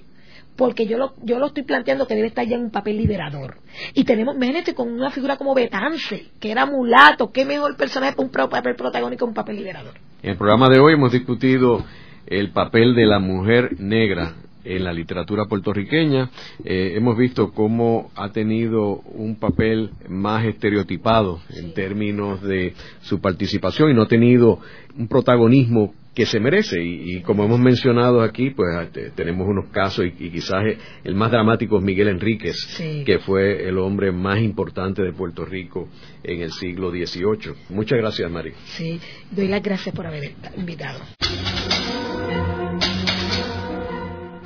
[0.56, 3.56] porque yo lo, yo lo estoy planteando que debe estar ya en un papel liberador.
[3.94, 8.44] Y tenemos, imagínate con una figura como Betance, que era mulato, qué mejor personaje para
[8.44, 9.94] un papel protagónico, un papel liberador.
[10.22, 11.84] En el programa de hoy hemos discutido
[12.26, 14.34] el papel de la mujer negra
[14.64, 16.30] en la literatura puertorriqueña.
[16.64, 23.90] Eh, hemos visto cómo ha tenido un papel más estereotipado en términos de su participación
[23.90, 24.60] y no ha tenido
[24.96, 26.82] un protagonismo que se merece.
[26.82, 30.64] Y, como hemos mencionado aquí pues este, tenemos unos casos y, quizás
[31.04, 32.56] el más dramático es Miguel Enríquez
[33.04, 35.88] que fue el hombre más importante de Puerto Rico
[36.22, 38.52] en el siglo XVIII muchas gracias Mari.
[38.64, 39.00] Sí
[39.30, 41.00] doy las gracias por haber invitado.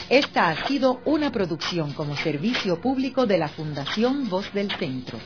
[0.08, 5.18] Esta ha sido una producción como servicio público de la Fundación Voz del Centro.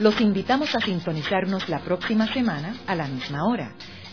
[0.00, 3.74] Los invitamos a sintonizarnos la próxima semana a la misma hora